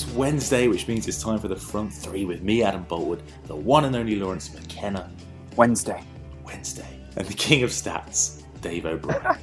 [0.00, 3.54] It's Wednesday, which means it's time for the front three with me, Adam Boultwood, the
[3.54, 5.12] one and only Laurence McKenna.
[5.56, 6.02] Wednesday.
[6.42, 6.88] Wednesday.
[7.16, 9.36] And the king of stats, Dave O'Brien.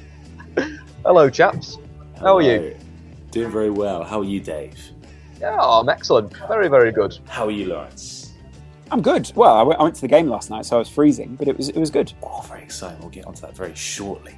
[1.04, 1.78] Hello, chaps.
[2.18, 2.76] How are you?
[3.30, 4.02] Doing very well.
[4.02, 4.76] How are you, Dave?
[5.40, 6.36] Yeah, I'm excellent.
[6.48, 7.16] Very, very good.
[7.28, 8.32] How are you, Laurence?
[8.90, 9.30] I'm good.
[9.36, 11.46] Well, I went, I went to the game last night, so I was freezing, but
[11.46, 12.12] it was it was good.
[12.20, 12.98] Oh, very exciting.
[12.98, 14.36] We'll get onto that very shortly.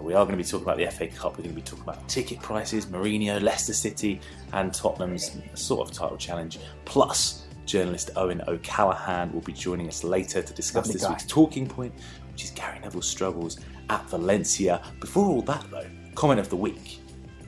[0.00, 1.36] Uh, we are going to be talking about the FA Cup.
[1.36, 4.20] We're going to be talking about ticket prices, Mourinho, Leicester City,
[4.52, 6.58] and Tottenham's sort of title challenge.
[6.84, 11.10] Plus, journalist Eoin O'Callaghan will be joining us later to discuss Lovely this guy.
[11.10, 11.92] week's talking point,
[12.32, 14.82] which is Gary Neville's struggles at Valencia.
[15.00, 17.00] Before all that, though, comment of the week.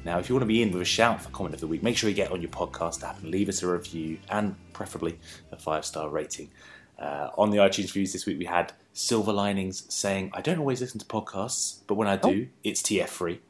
[0.04, 1.82] Now, if you want to be in with a shout for comment of the week,
[1.82, 5.18] make sure you get on your podcast app and leave us a review and preferably
[5.52, 6.50] a five star rating.
[6.98, 10.80] Uh, on the iTunes reviews this week, we had Silver Linings saying, I don't always
[10.80, 13.40] listen to podcasts, but when I do, it's TF free.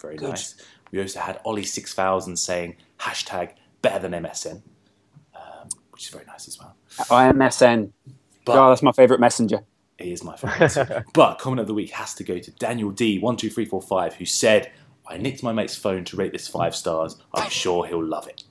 [0.00, 0.30] Very Good.
[0.30, 0.54] nice.
[0.90, 4.62] We also had Ollie6000 saying, hashtag better than MSN,
[5.34, 6.76] um, which is very nice as well.
[7.08, 7.90] IMSN.
[8.44, 9.60] But- oh, that's my favourite messenger.
[9.98, 11.04] He is my favourite.
[11.14, 14.72] but comment of the week has to go to Daniel D12345, who said,
[15.06, 17.16] I nicked my mate's phone to rate this five stars.
[17.34, 18.44] I'm sure he'll love it.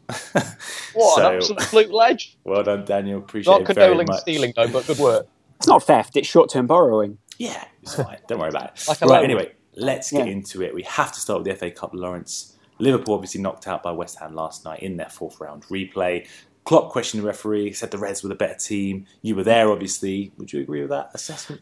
[0.93, 2.37] What So- an absolute ledge.
[2.43, 3.19] Well done, Daniel.
[3.19, 4.19] Appreciate Not it very condoning much.
[4.21, 5.27] stealing, though, but good work.
[5.61, 7.19] It's not theft; it's short-term borrowing.
[7.37, 8.17] Yeah, it's fine.
[8.27, 8.87] Don't worry about it.
[8.87, 10.33] Like right, anyway, let's get Yeah.
[10.33, 10.73] into it.
[10.73, 12.57] We have to start with the FA Cup, Laurence.
[12.79, 16.27] Liverpool obviously knocked out by West Ham last night in their fourth round replay.
[16.63, 19.05] Klopp questioned the referee, said the Reds were the better team.
[19.21, 20.31] You were there, obviously.
[20.37, 21.61] Would you agree with that assessment?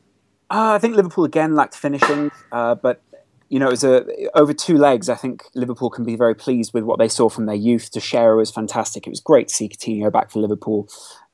[0.49, 3.01] Uh, I think Liverpool again lacked finishing, uh, but
[3.49, 4.05] you know, it was a,
[4.37, 5.09] over two legs.
[5.09, 7.89] I think Liverpool can be very pleased with what they saw from their youth.
[7.91, 9.07] Teixeira was fantastic.
[9.07, 10.87] It was great to see Coutinho back for Liverpool.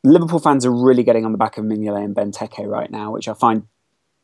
[0.05, 3.27] Liverpool fans are really getting on the back of Mignolet and Benteke right now, which
[3.27, 3.63] I find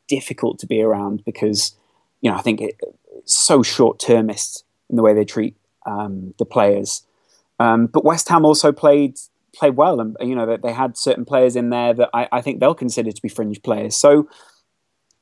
[0.08, 1.74] difficult to be around because
[2.20, 2.80] you know I think it,
[3.16, 5.56] it's so short-termist in the way they treat
[5.86, 7.04] um, the players.
[7.58, 9.18] Um, but West Ham also played
[9.54, 12.40] played well, and you know that they had certain players in there that I, I
[12.40, 13.96] think they'll consider to be fringe players.
[13.96, 14.28] So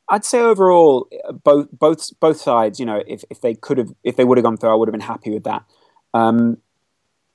[0.09, 1.09] I'd say overall,
[1.45, 4.45] both both both sides, you know, if, if they could have, if they would have
[4.45, 5.65] gone through, I would have been happy with that.
[6.13, 6.59] Um,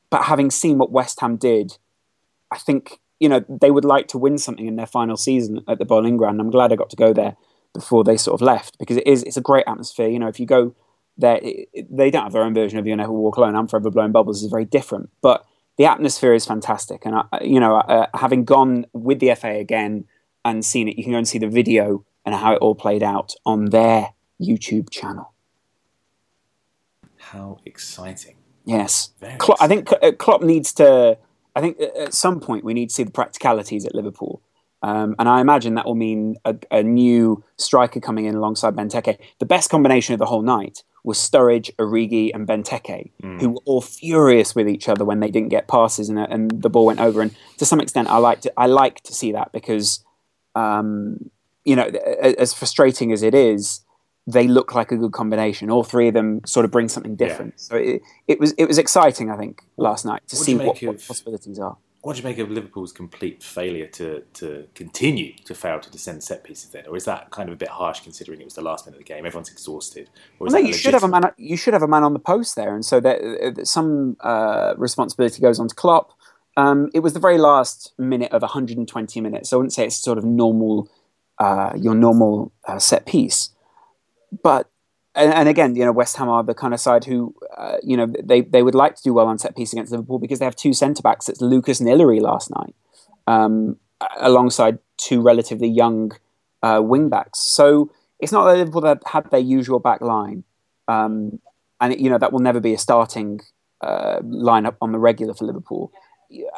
[0.09, 1.77] but having seen what West Ham did,
[2.51, 5.79] I think you know they would like to win something in their final season at
[5.79, 6.39] the Boleyn Ground.
[6.39, 7.35] I'm glad I got to go there
[7.73, 10.07] before they sort of left because it is it's a great atmosphere.
[10.07, 10.75] You know, if you go
[11.17, 13.67] there, it, it- they don't have their own version of "You Never Walk Alone." I'm
[13.67, 15.45] forever blowing bubbles is very different, but
[15.77, 17.05] the atmosphere is fantastic.
[17.05, 20.05] And I, you know, uh, having gone with the FA again
[20.43, 23.03] and seen it, you can go and see the video and how it all played
[23.03, 25.31] out on their YouTube channel.
[27.17, 28.35] How exciting.
[28.65, 29.87] Yes, Very Klopp, I think
[30.17, 31.17] Klopp needs to.
[31.55, 34.41] I think at some point we need to see the practicalities at Liverpool,
[34.81, 39.17] um, and I imagine that will mean a, a new striker coming in alongside Benteke.
[39.39, 43.81] The best combination of the whole night was Sturridge, Origi, and Benteke, who were all
[43.81, 46.99] furious with each other when they didn't get passes and, uh, and the ball went
[46.99, 47.21] over.
[47.21, 50.03] And to some extent, I like to I like to see that because,
[50.55, 51.31] um,
[51.63, 53.81] you know, as frustrating as it is,
[54.27, 55.69] they look like a good combination.
[55.69, 57.59] All three of them sort of bring something different.
[57.59, 60.81] So it, it was it was exciting, I think, last night to what see what,
[60.81, 61.77] make what possibilities are.
[62.05, 66.23] What do you make of Liverpool's complete failure to, to continue to fail to defend
[66.23, 66.83] set pieces then?
[66.87, 69.07] Or is that kind of a bit harsh considering it was the last minute of
[69.07, 69.25] the game?
[69.25, 70.11] Everyone's exhausted.
[70.39, 71.31] Or Well, no, that you should have a man.
[71.37, 74.75] You should have a man on the post there, and so that, uh, some uh,
[74.77, 76.11] responsibility goes on to Klopp.
[76.55, 79.49] Um, it was the very last minute of 120 minutes.
[79.49, 80.87] So I wouldn't say it's sort of normal,
[81.39, 83.49] uh, your normal uh, set piece,
[84.43, 84.69] but
[85.15, 87.95] and, and again, you know, West Ham are the kind of side who, uh, you
[87.95, 90.45] know, they, they would like to do well on set piece against Liverpool because they
[90.45, 91.29] have two centre backs.
[91.29, 91.89] It's Lucas and
[92.21, 92.75] last night,
[93.25, 93.77] um,
[94.17, 96.11] alongside two relatively young
[96.61, 97.39] uh, wing backs.
[97.39, 100.43] So it's not that Liverpool that had their usual back line,
[100.87, 101.39] um,
[101.79, 103.39] and it, you know that will never be a starting
[103.81, 105.91] uh, lineup on the regular for Liverpool.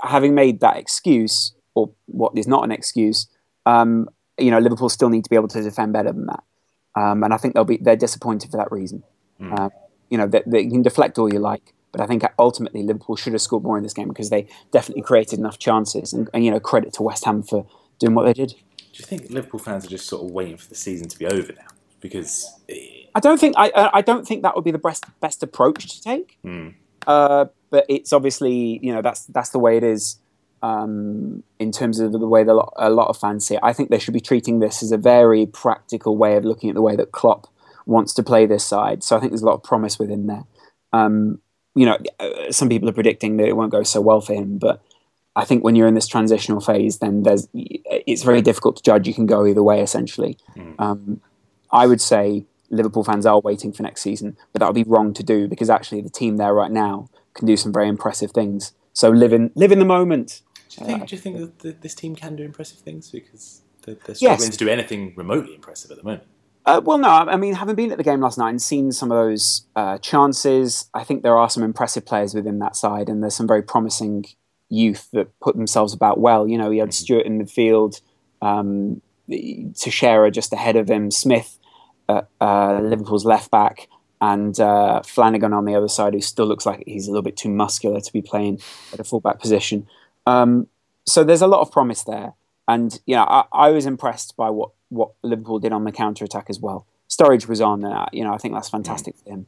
[0.03, 3.27] Having made that excuse, or what is not an excuse,
[3.65, 4.09] um,
[4.39, 6.43] you know, Liverpool still need to be able to defend better than that.
[6.97, 9.03] Um, and I think they'll be they're disappointed for that reason.
[9.39, 9.59] Mm.
[9.59, 9.69] Uh,
[10.09, 13.15] you know, they, they, you can deflect all you like, but I think ultimately Liverpool
[13.15, 16.11] should have scored more in this game because they definitely created enough chances.
[16.11, 17.67] And, and, you know, credit to West Ham for
[17.99, 18.49] doing what they did.
[18.49, 21.27] Do you think Liverpool fans are just sort of waiting for the season to be
[21.27, 21.67] over now?
[21.99, 22.51] Because
[23.13, 26.01] I don't think I I don't think that would be the best best approach to
[26.01, 26.37] take.
[26.43, 26.73] Mm.
[27.05, 30.19] Uh, but it's obviously you know that's that's the way it is
[30.61, 33.59] um, in terms of the way that a lot of fans see it.
[33.63, 36.75] I think they should be treating this as a very practical way of looking at
[36.75, 37.47] the way that Klopp
[37.85, 39.03] wants to play this side.
[39.03, 40.43] So I think there's a lot of promise within there.
[40.93, 41.39] Um,
[41.75, 44.57] you know, uh, some people are predicting that it won't go so well for him,
[44.57, 44.81] but
[45.35, 49.07] I think when you're in this transitional phase, then there's it's very difficult to judge.
[49.07, 50.37] You can go either way, essentially.
[50.55, 50.75] Mm.
[50.79, 51.21] Um,
[51.71, 55.13] I would say Liverpool fans are waiting for next season, but that would be wrong
[55.13, 58.73] to do because actually the team there right now can do some very impressive things.
[58.93, 60.41] So live in live in the moment.
[60.77, 61.07] Do you think?
[61.07, 64.57] Do you think that this team can do impressive things because they're, they're struggling yes.
[64.57, 66.23] to do anything remotely impressive at the moment?
[66.65, 67.07] Uh, well, no.
[67.07, 69.97] I mean, having been at the game last night and seen some of those uh,
[69.99, 73.63] chances, I think there are some impressive players within that side, and there's some very
[73.63, 74.25] promising
[74.69, 76.47] youth that put themselves about well.
[76.47, 77.03] You know, he had mm-hmm.
[77.03, 78.01] Stewart in the field,
[78.41, 81.57] um, Teixeira just ahead of him, Smith,
[82.09, 83.87] uh, uh, Liverpool's left back,
[84.19, 87.37] and uh, Flanagan on the other side, who still looks like he's a little bit
[87.37, 88.59] too muscular to be playing
[88.91, 89.87] at a fullback position.
[90.27, 90.67] Um,
[91.05, 92.33] so there's a lot of promise there,
[92.67, 96.25] and you know I, I, was impressed by what what Liverpool did on the counter
[96.25, 96.85] attack as well.
[97.09, 99.45] Sturridge was on, uh, you know I think that's fantastic for him.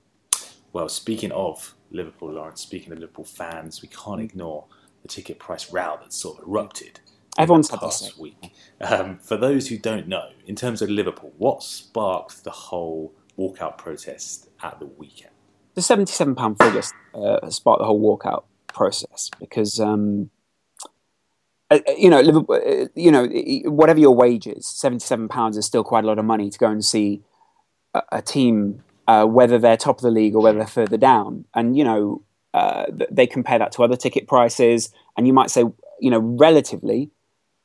[0.72, 4.68] Well, speaking of Liverpool, Laurence, speaking of Liverpool fans, we can't ignore
[5.02, 7.02] the ticket price row that sort of erupted.
[7.38, 7.82] Everyone's had
[8.18, 8.54] week.
[8.82, 13.78] Um, for those who don't know, in terms of Liverpool, what sparked the whole walkout
[13.78, 15.34] protest at the weekend?
[15.76, 16.84] The seventy-seven pound figure
[17.14, 20.30] uh, sparked the whole walkout process because um,
[21.72, 23.28] uh, uh, you know, Liverpool, uh, you know,
[23.72, 26.68] whatever your wage is, seventy-seven pounds is still quite a lot of money to go
[26.68, 27.22] and see
[27.94, 31.46] a, a team, uh, whether they're top of the league or whether they're further down.
[31.54, 32.24] And you know,
[32.54, 35.64] uh, they compare that to other ticket prices, and you might say,
[36.00, 37.12] you know, relatively,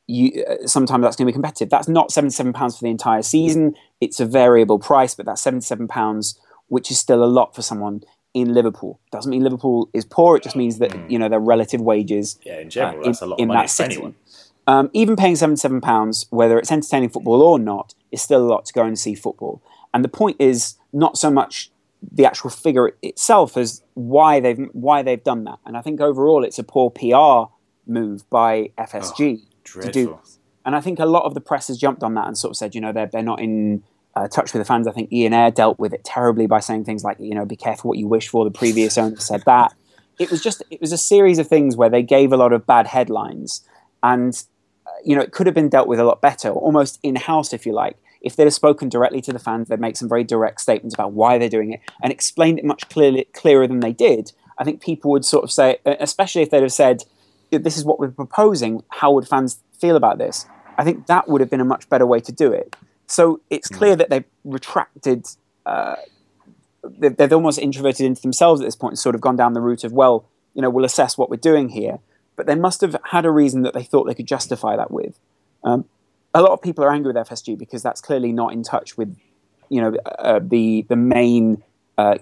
[0.07, 1.69] you sometimes that's going to be competitive.
[1.69, 3.75] That's not seventy-seven pounds for the entire season.
[4.01, 8.01] It's a variable price, but that's seventy-seven pounds, which is still a lot for someone
[8.35, 8.99] in Liverpool.
[9.11, 10.35] Doesn't mean Liverpool is poor.
[10.35, 11.09] It just means that mm.
[11.09, 12.37] you know their relative wages.
[12.43, 14.15] Yeah, in general, uh, that's a lot of money for anyone.
[14.67, 18.65] Um, even paying seventy-seven pounds, whether it's entertaining football or not, is still a lot
[18.65, 19.63] to go and see football.
[19.93, 21.71] And the point is not so much
[22.11, 25.59] the actual figure itself as why they've why they've done that.
[25.65, 27.51] And I think overall, it's a poor PR
[27.87, 29.39] move by FSG
[29.77, 30.19] oh, to do.
[30.65, 32.57] And I think a lot of the press has jumped on that and sort of
[32.57, 33.83] said, you know, they're they're not in
[34.15, 34.87] uh, touch with the fans.
[34.87, 37.55] I think Ian Ayre dealt with it terribly by saying things like, you know, be
[37.55, 38.45] careful what you wish for.
[38.45, 39.73] The previous owner said that.
[40.17, 42.65] It was just, it was a series of things where they gave a lot of
[42.65, 43.67] bad headlines.
[44.01, 44.33] And,
[44.85, 47.51] uh, you know, it could have been dealt with a lot better, almost in house,
[47.51, 47.97] if you like.
[48.21, 51.11] If they'd have spoken directly to the fans, they'd make some very direct statements about
[51.11, 54.31] why they're doing it and explained it much clearly, clearer than they did.
[54.57, 57.03] I think people would sort of say, especially if they'd have said,
[57.51, 60.45] this is what we're proposing, how would fans feel about this?
[60.77, 62.75] I think that would have been a much better way to do it.
[63.07, 63.75] So it's hmm.
[63.75, 65.25] clear that they've retracted.
[65.65, 65.95] Uh,
[66.83, 69.61] they've, they've, almost introverted into themselves at this point, and sort of gone down the
[69.61, 71.99] route of, well, you know, we'll assess what we're doing here.
[72.35, 75.19] But they must have had a reason that they thought they could justify that with.
[75.63, 75.85] Um,
[76.33, 79.17] a lot of people are angry with FSG because that's clearly not in touch with,
[79.69, 81.63] you know, uh, the the main
[81.97, 82.17] uh,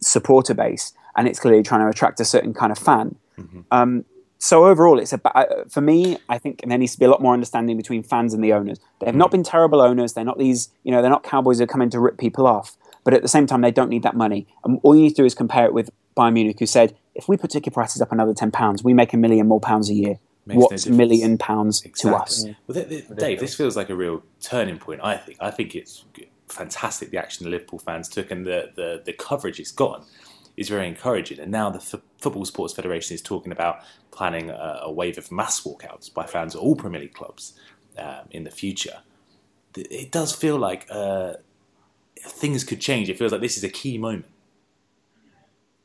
[0.00, 3.16] supporter base, and it's clearly trying to attract a certain kind of fan.
[3.38, 3.60] Mm-hmm.
[3.70, 4.04] Um,
[4.44, 6.18] so overall, it's a uh, for me.
[6.28, 8.78] I think there needs to be a lot more understanding between fans and the owners.
[9.00, 10.12] They have not been terrible owners.
[10.12, 12.76] They're not these, you know, they're not cowboys who come in to rip people off.
[13.04, 14.46] But at the same time, they don't need that money.
[14.62, 17.26] And all you need to do is compare it with Bayern Munich, who said, if
[17.26, 19.94] we put ticket prices up another ten pounds, we make a million more pounds a
[19.94, 20.18] year.
[20.44, 22.10] Makes What's no million pounds exactly.
[22.10, 22.46] to us?
[22.66, 25.00] Well, Dave, this feels like a real turning point.
[25.02, 25.38] I think.
[25.40, 26.04] I think it's
[26.48, 30.04] fantastic the action the Liverpool fans took and the the, the coverage it's gotten
[30.56, 31.40] is very encouraging.
[31.40, 33.80] And now the F- Football Supporters Federation is talking about
[34.10, 37.54] planning a, a, wave of mass walkouts by fans of all Premier League clubs
[37.98, 39.00] um, in the future.
[39.76, 41.34] It does feel like uh,
[42.20, 43.10] things could change.
[43.10, 44.26] It feels like this is a key moment.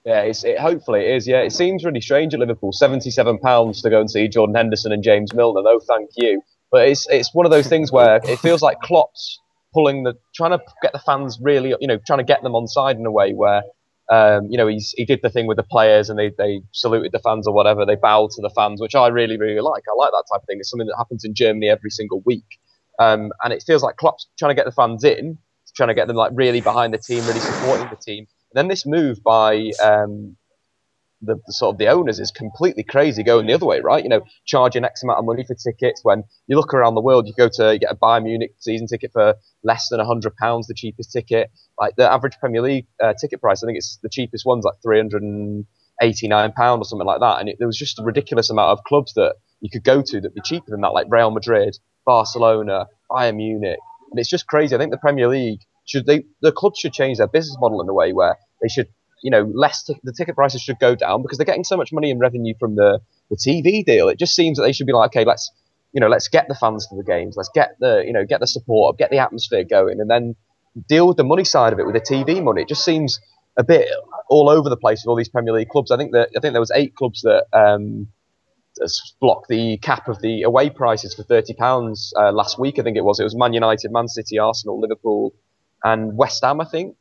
[0.05, 1.27] Yeah, it, hopefully it is.
[1.27, 2.71] Yeah, it seems really strange at Liverpool.
[2.71, 5.61] Seventy-seven pounds to go and see Jordan Henderson and James Milner.
[5.63, 6.41] No, thank you.
[6.71, 9.39] But it's it's one of those things where it feels like Klopp's
[9.73, 12.67] pulling the, trying to get the fans really, you know, trying to get them on
[12.67, 13.61] side in a way where,
[14.09, 17.11] um, you know, he's he did the thing with the players and they they saluted
[17.11, 17.85] the fans or whatever.
[17.85, 19.83] They bowed to the fans, which I really really like.
[19.87, 20.57] I like that type of thing.
[20.59, 22.59] It's something that happens in Germany every single week,
[22.97, 25.37] um, and it feels like Klopp's trying to get the fans in,
[25.75, 28.25] trying to get them like really behind the team, really supporting the team.
[28.51, 30.35] And then this move by um,
[31.21, 34.03] the, the, sort of the owners is completely crazy going the other way, right?
[34.03, 37.27] You know, charging X amount of money for tickets when you look around the world,
[37.27, 40.67] you go to you get a Bayern Munich season ticket for less than hundred pounds,
[40.67, 41.51] the cheapest ticket.
[41.77, 44.75] Like the average Premier League uh, ticket price, I think it's the cheapest one's like
[44.81, 45.65] three hundred and
[46.01, 47.39] eighty nine pound or something like that.
[47.39, 50.21] And it, there was just a ridiculous amount of clubs that you could go to
[50.21, 53.79] that'd be cheaper than that, like Real Madrid, Barcelona, Bayern Munich,
[54.11, 54.75] and it's just crazy.
[54.75, 57.89] I think the Premier League should they the clubs should change their business model in
[57.89, 58.87] a way where they should
[59.21, 61.91] you know, less t- the ticket prices should go down because they're getting so much
[61.91, 62.99] money in revenue from the,
[63.29, 64.09] the TV deal.
[64.09, 65.51] It just seems that they should be like, okay, let's
[65.91, 68.39] you know, let's get the fans to the games, let's get the you know, get
[68.39, 70.35] the support, get the atmosphere going, and then
[70.87, 72.61] deal with the money side of it with the TV money.
[72.61, 73.19] It just seems
[73.57, 73.89] a bit
[74.29, 75.91] all over the place with all these Premier League clubs.
[75.91, 78.07] I think that I think there was eight clubs that um,
[79.19, 82.79] blocked the cap of the away prices for thirty pounds uh, last week.
[82.79, 83.19] I think it was.
[83.19, 85.33] It was Man United, Man City, Arsenal, Liverpool,
[85.83, 86.61] and West Ham.
[86.61, 86.95] I think.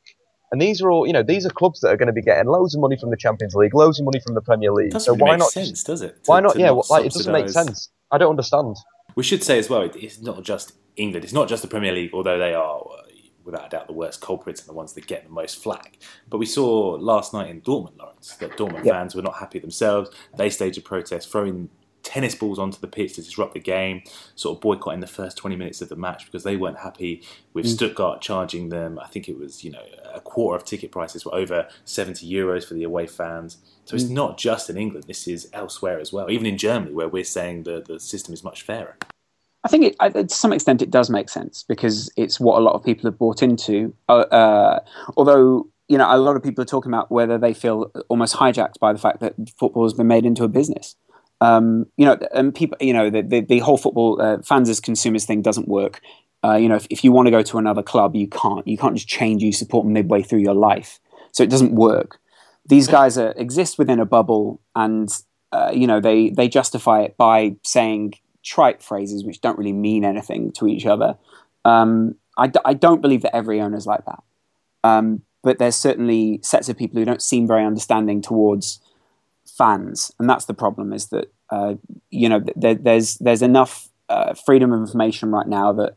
[0.51, 2.47] And these are all, you know, these are clubs that are going to be getting
[2.51, 4.93] loads of money from the Champions League, loads of money from the Premier League.
[4.93, 5.51] Doesn't so really why make not?
[5.51, 6.17] sense, does it?
[6.27, 6.59] why not?
[6.59, 7.91] Yeah, well, like, it doesn't make sense.
[8.11, 8.77] I don't understand.
[9.15, 11.25] We should say as well, it's not just England.
[11.25, 13.03] It's not just the Premier League, although they are, uh,
[13.45, 15.99] without a doubt, the worst culprits and the ones that get the most flack.
[16.31, 18.93] But we saw last night in Dortmund, Laurence, that Dortmund Yeah.
[18.93, 20.11] fans were not happy themselves.
[20.37, 21.69] They staged a protest, throwing
[22.09, 24.03] tennis balls onto the pitch to disrupt the game,
[24.35, 27.23] sort of boycotting the first 20 minutes of the match because they weren't happy
[27.53, 28.99] with Stuttgart charging them.
[28.99, 29.83] I think it was, you know,
[30.15, 33.59] a quarter of ticket prices were over 70 euros for the away fans.
[33.85, 37.09] So it's not just in England, this is elsewhere as well, even in Germany, where
[37.09, 38.97] we're saying the, the system is much fairer.
[39.65, 42.63] I think it, I- to some extent it does make sense because it's what a
[42.63, 43.95] lot of people have bought into.
[44.09, 44.81] Uh, uh,
[45.19, 48.79] although you know a lot of people are talking about whether they feel almost hijacked
[48.79, 50.97] by the fact that football has been made into a business.
[51.41, 54.81] Um, you know, and people, you know, the the, the whole football uh, fans as
[54.81, 56.01] consumers thing doesn't work.
[56.45, 58.67] Uh, you know, if, if you want to go to another club, you can't.
[58.67, 61.01] You can't just change you support midway through your life.
[61.33, 62.19] So it doesn't work.
[62.67, 65.09] These guys are, exist within a bubble, and
[65.53, 68.15] uh, you know they they justify it by saying
[68.45, 71.17] trite phrases which don't really mean anything to each other.
[71.65, 74.23] Um, I, d- I don't believe that every owner is like that,
[74.85, 78.81] um, but there's certainly sets of people who don't seem very understanding towards
[79.59, 80.93] fans, and that's the problem.
[80.93, 81.75] Is that uh,
[82.11, 85.97] you know there, there's there's enough uh, freedom of information right now that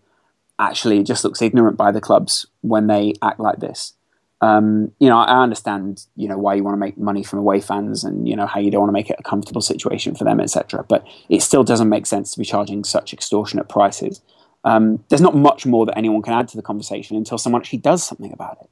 [0.60, 3.94] actually it just looks ignorant by the clubs when they act like this.
[4.42, 7.60] Um, you know, I understand, you know, why you want to make money from away
[7.60, 10.24] fans and, you know, how you don't want to make it a comfortable situation for
[10.24, 10.84] them, etc.
[10.88, 14.20] But it still doesn't make sense to be charging such extortionate prices.
[14.64, 17.80] Um, there's not much more that anyone can add to the conversation until someone actually
[17.80, 18.70] does something about it.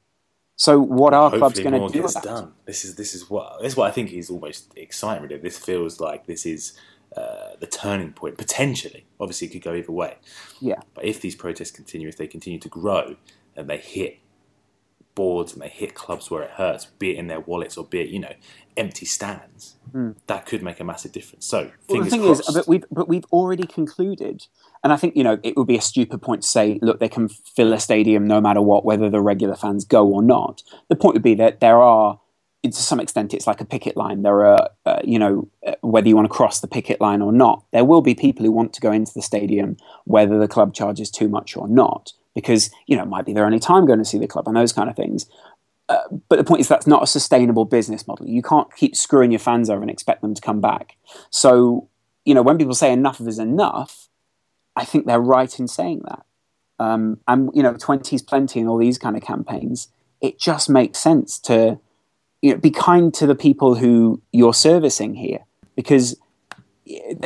[0.59, 2.51] So what are clubs going to do gets about done.
[2.65, 5.23] This is this is what this is what I think is almost exciting.
[5.23, 6.77] Really, this feels like this is
[7.15, 9.05] uh, the turning point potentially.
[9.21, 10.17] Obviously, it could go either way.
[10.59, 10.81] Yeah.
[10.93, 13.15] But if these protests continue, if they continue to grow,
[13.55, 14.19] and they hit
[15.15, 18.01] boards and they hit clubs where it hurts, be it in their wallets or be
[18.01, 18.33] it you know
[18.77, 19.75] empty stands,
[20.27, 21.45] that could make a massive difference.
[21.45, 21.71] So.
[21.89, 22.49] Well, the thing crossed.
[22.49, 24.47] is, but we've but we've already concluded,
[24.83, 27.09] and I think you know it would be a stupid point to say, look, they
[27.09, 30.63] can fill a stadium no matter what, whether the regular fans go or not.
[30.87, 32.19] The point would be that there are,
[32.63, 34.21] to some extent, it's like a picket line.
[34.21, 37.31] There are, uh, you know, uh, whether you want to cross the picket line or
[37.31, 40.73] not, there will be people who want to go into the stadium, whether the club
[40.73, 43.99] charges too much or not, because you know it might be their only time going
[43.99, 45.25] to see the club and those kind of things.
[45.89, 48.27] Uh, but the point is that's not a sustainable business model.
[48.27, 50.95] You can't keep screwing your fans over and expect them to come back.
[51.31, 51.89] So,
[52.25, 54.07] you know, when people say enough is enough,
[54.75, 56.25] I think they're right in saying that.
[56.77, 59.89] Um, and you know, twenties plenty and all these kind of campaigns.
[60.21, 61.79] It just makes sense to,
[62.41, 65.39] you know, be kind to the people who you're servicing here
[65.75, 66.18] because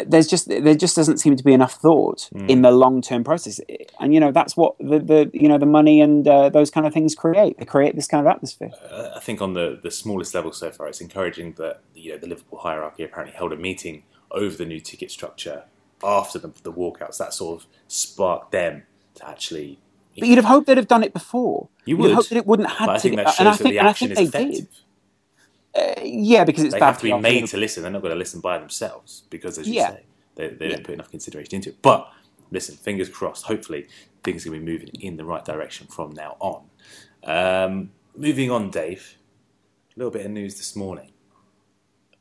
[0.08, 3.60] there's just there just doesn't seem to be enough thought in the long term process,
[4.00, 6.86] and you know that's what the, the you know the money and uh, those kind
[6.86, 7.58] of things create.
[7.58, 8.72] They create this kind of atmosphere.
[8.92, 12.18] Uh, I think on the, the smallest level so far, it's encouraging that you know
[12.18, 15.64] the Liverpool hierarchy apparently held a meeting over the new ticket structure
[16.04, 17.18] after the, the walkouts.
[17.18, 18.84] That sort of sparked them
[19.16, 19.80] to actually.
[20.18, 21.70] But you'd have hoped they'd have done it before.
[21.86, 22.10] You You'd would.
[22.12, 23.74] have hoped that it wouldn't have But I think that shows and I that think,
[23.74, 24.52] the and I action is effective.
[24.56, 24.68] did.
[25.76, 27.84] Uh, yeah, because it's They have to be made to listen.
[27.84, 29.92] They're not going to listen by themselves because, as you Yeah.
[29.92, 30.04] say,
[30.36, 31.82] they, they don't put enough consideration into it.
[31.82, 32.12] But
[32.52, 33.46] listen, fingers crossed.
[33.46, 33.88] Hopefully,
[34.24, 36.64] things are going to be moving in the right direction from now on.
[37.24, 39.18] Um, moving on, Dave.
[39.96, 41.12] A little bit of news this morning.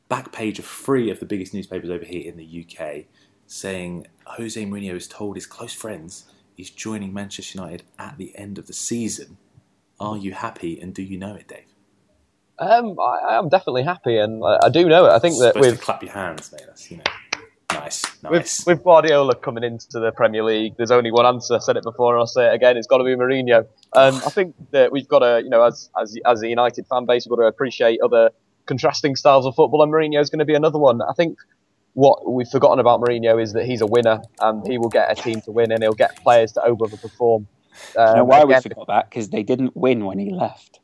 [0.09, 3.05] Back page of three of the biggest newspapers over here in the UK
[3.47, 8.57] saying Jose Mourinho has told his close friends he's joining Manchester United at the end
[8.57, 9.37] of the season.
[9.99, 11.72] Are you happy and do you know it, Dave?
[12.59, 15.09] Um, I, am definitely happy, and I, I, do know it.
[15.09, 16.61] I think that with clap your hands, mate.
[16.67, 17.03] That's you know,
[17.71, 18.31] nice, nice.
[18.31, 21.55] With, with, Guardiola coming into the Premier League, there's only one answer.
[21.55, 22.77] I said it before, and I'll say it again.
[22.77, 23.65] It's got to be Mourinho.
[23.93, 27.05] Um, I think that we've got to, you know, as as as a United fan
[27.05, 28.29] base, we've got to appreciate other
[28.67, 31.01] contrasting styles of football, and Mourinho is going to be another one.
[31.01, 31.39] I think
[31.93, 35.21] what we've forgotten about Mourinho is that he's a winner, and he will get a
[35.21, 37.47] team to win, and he'll get players to overperform.
[37.97, 39.09] Um, you know why again, we forgot that?
[39.09, 40.79] Because they didn't win when he left.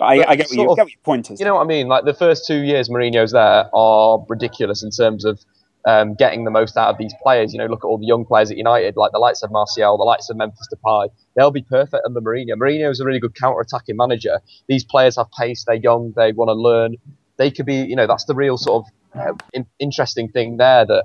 [0.00, 1.40] I, I get, what you, of, get what your point is.
[1.40, 1.88] You know what I mean?
[1.88, 5.40] Like the first two years Mourinho's there are ridiculous in terms of
[5.86, 7.52] um, getting the most out of these players.
[7.52, 9.96] You know, look at all the young players at United, like the likes of Martial,
[9.96, 11.08] the likes of Memphis Depay.
[11.36, 12.54] They'll be perfect under Mourinho.
[12.54, 14.40] Mourinho is a really good counter-attacking manager.
[14.66, 15.64] These players have pace.
[15.64, 16.12] They're young.
[16.16, 16.96] They want to learn.
[17.36, 20.86] They could be, you know, that's the real sort of uh, in- interesting thing there
[20.86, 21.04] that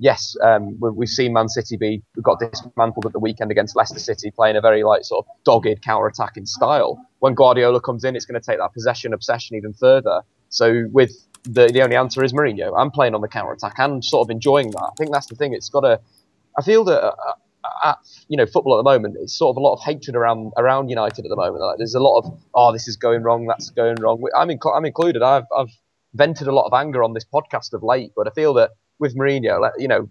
[0.00, 4.32] yes, um, we've seen Man City be got dismantled at the weekend against Leicester City,
[4.32, 6.98] playing a very like sort of dogged counter-attacking style.
[7.20, 10.22] When Guardiola comes in, it's going to take that possession obsession even further.
[10.48, 11.12] So with
[11.44, 12.72] the the only answer is Mourinho.
[12.76, 14.82] I'm playing on the counter-attack and sort of enjoying that.
[14.82, 15.52] I think that's the thing.
[15.54, 16.00] It's got a.
[16.58, 17.00] I feel that.
[17.00, 17.34] Uh,
[17.84, 20.50] at, you know, football at the moment, it's sort of a lot of hatred around
[20.56, 21.60] around United at the moment.
[21.60, 24.22] Like, there's a lot of, oh, this is going wrong, that's going wrong.
[24.34, 25.22] I'm, I'm included.
[25.22, 25.68] I've, I've
[26.14, 29.16] vented a lot of anger on this podcast of late, but I feel that with
[29.16, 30.08] Mourinho, let, you know,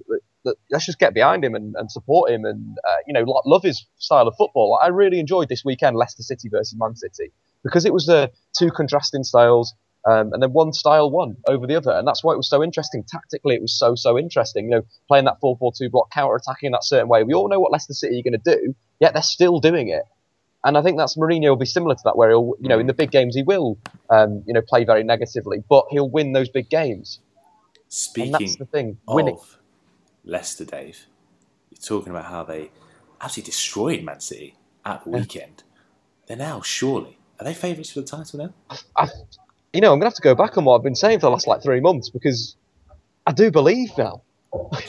[0.69, 3.85] let's just get behind him and, and support him and, uh, you know, love his
[3.97, 4.79] style of football.
[4.81, 7.31] I really enjoyed this weekend Leicester City versus Man City
[7.63, 9.73] because it was the two contrasting styles.
[10.07, 12.63] Um, and then one style won over the other, and that's why it was so
[12.63, 13.03] interesting.
[13.03, 14.65] Tactically, it was so so interesting.
[14.65, 17.23] You know, playing that 4-4-2 block, counter attacking in that certain way.
[17.23, 20.03] We all know what Leicester City are going to do, yet they're still doing it.
[20.63, 22.87] And I think that's Mourinho will be similar to that, where he'll, you know, in
[22.87, 23.77] the big games he will,
[24.09, 27.19] um, you know, play very negatively, but he'll win those big games.
[27.89, 29.35] Speaking and that's the thing, winning.
[29.35, 29.57] of
[30.23, 31.07] Leicester, Dave,
[31.69, 32.71] you're talking about how they
[33.19, 34.55] absolutely destroyed Man City
[34.85, 35.63] at the weekend.
[36.27, 38.77] They're now surely are they favourites for the title now?
[38.95, 39.07] I,
[39.71, 41.31] you know, I'm gonna have to go back on what I've been saying for the
[41.31, 42.55] last like three months because
[43.25, 44.23] I do believe now.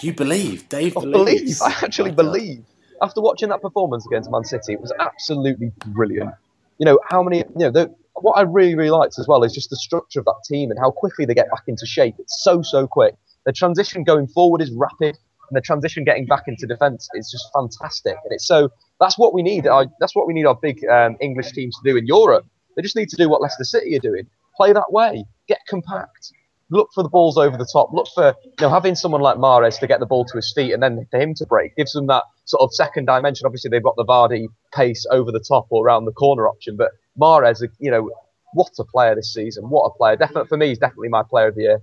[0.01, 0.97] You believe, Dave?
[0.99, 1.63] I believe.
[1.63, 2.65] I actually believe.
[3.03, 6.35] After watching that performance against Man City, it was absolutely brilliant.
[6.79, 7.39] You know how many?
[7.39, 10.25] You know, the, what I really, really liked as well is just the structure of
[10.27, 12.15] that team and how quickly they get back into shape.
[12.19, 13.15] It's so, so quick.
[13.47, 15.17] The transition going forward is rapid,
[15.51, 18.17] and the transition getting back into defence is just fantastic.
[18.25, 18.71] And it's so
[19.01, 19.67] that's what we need.
[19.67, 22.47] Our, that's what we need our big um, English teams to do in Europe.
[22.77, 24.27] They just need to do what Leicester City are doing.
[24.57, 25.25] Play that way.
[25.49, 26.33] Get compact.
[26.73, 27.93] Look for the balls over the top.
[27.93, 30.73] Look for you know having someone like Mahrez to get the ball to his feet
[30.73, 33.47] and then for him to break gives them that sort of second dimension.
[33.47, 36.93] Obviously, they've got the Vardy pace over the top or around the corner option, but
[37.21, 38.11] Mahrez, you know,
[38.53, 39.71] what a player this season!
[39.71, 40.17] What a player!
[40.17, 41.83] Definitely for me, he's definitely my player of the year.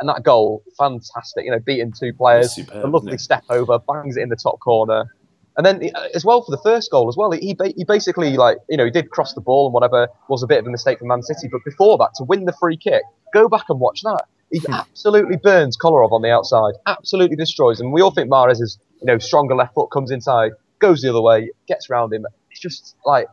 [0.00, 1.44] And that goal, fantastic!
[1.44, 4.60] You know, beating two players, superb, a lovely step over, bangs it in the top
[4.60, 5.10] corner.
[5.56, 8.58] And then uh, as well for the first goal as well, he he basically like
[8.68, 10.98] you know he did cross the ball and whatever was a bit of a mistake
[10.98, 13.02] for Man City, but before that to win the free kick,
[13.34, 14.24] go back and watch that.
[14.50, 14.72] He hmm.
[14.72, 17.92] absolutely burns Kolarov on the outside, absolutely destroys him.
[17.92, 21.22] We all think Mahrez is you know stronger left foot, comes inside, goes the other
[21.22, 22.24] way, gets around him.
[22.50, 23.28] It's just like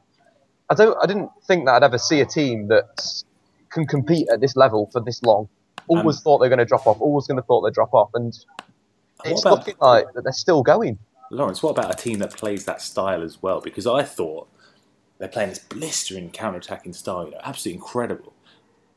[0.70, 3.24] I don't I didn't think that I'd ever see a team that
[3.70, 5.50] can compete at this level for this long.
[5.88, 7.02] Always um, thought they're going to drop off.
[7.02, 8.34] Always going to thought they'd drop off, and
[9.26, 11.00] it's about, looking like that they're still going.
[11.32, 13.62] Laurence, what about a team that plays that style as well?
[13.62, 14.48] Because I thought
[15.20, 18.34] they're playing this blistering counter-attacking style, you know, absolutely incredible.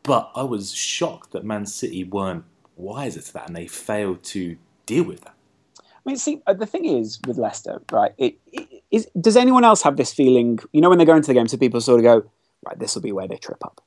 [0.03, 2.45] But I was shocked that Man City weren't
[2.77, 4.57] wiser to that and they failed to
[4.87, 5.35] deal with that.
[5.79, 8.13] I mean, see, uh, the thing is with Leicester, right?
[8.19, 10.61] It, it, is, does anyone else have this feeling?
[10.73, 12.31] You know, when they go into the game, so people sort of go,
[12.65, 13.81] right, this will be where they trip up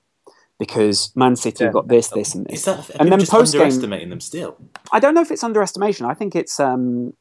[0.59, 1.71] because Man City yeah.
[1.71, 2.59] got this, this, and this.
[2.59, 4.57] Is that, and then post game, underestimating them still?
[4.91, 6.05] I don't know if it's underestimation.
[6.05, 7.13] I think it's um,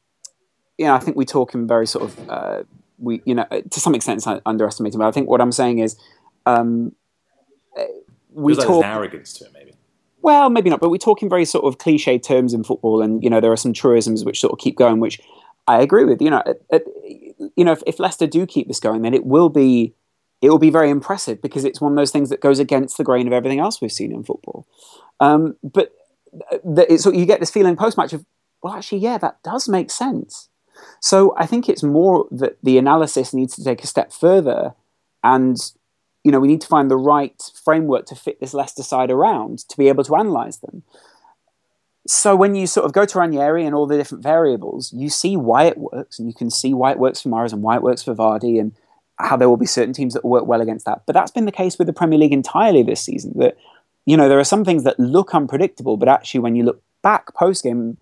[0.77, 2.63] you know, I think we talk in very sort of, uh,
[2.97, 5.97] we, you know, to some extent it's underestimating, but I think what I'm saying is,
[6.45, 6.93] um,
[7.77, 7.83] uh,
[8.31, 9.73] we talk like arrogance to it, maybe.
[10.21, 13.23] Well, maybe not, but we talk in very sort of cliche terms in football, and
[13.23, 15.21] you know, there are some truisms which sort of keep going, which
[15.67, 16.21] I agree with.
[16.21, 16.43] You know,
[17.55, 19.93] you know, if, if Leicester do keep this going, then it will be,
[20.41, 23.03] it will be very impressive because it's one of those things that goes against the
[23.03, 24.67] grain of everything else we've seen in football.
[25.19, 25.93] Um, but
[26.63, 28.25] the, so you get this feeling post match of,
[28.61, 30.49] well, actually, yeah, that does make sense.
[30.99, 34.73] So I think it's more that the analysis needs to take a step further,
[35.23, 35.57] and
[36.23, 39.59] you know we need to find the right framework to fit this Leicester side around
[39.69, 40.83] to be able to analyze them.
[42.07, 45.35] So when you sort of go to Ranieri and all the different variables, you see
[45.35, 47.81] why it works, and you can see why it works for Mahrez and why it
[47.81, 48.73] works for Vardy, and
[49.17, 51.03] how there will be certain teams that will work well against that.
[51.05, 53.33] But that's been the case with the Premier League entirely this season.
[53.37, 53.57] That
[54.05, 57.33] you know there are some things that look unpredictable, but actually when you look back
[57.33, 57.97] post game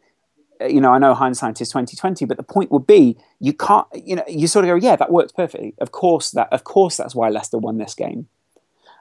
[0.62, 3.54] uh, you know, I know hindsight is twenty twenty, but the point would be you
[3.54, 5.74] can't, you know, you sort of go, yeah, that works perfectly.
[5.80, 8.28] Of course, that of course that's why Leicester won this game.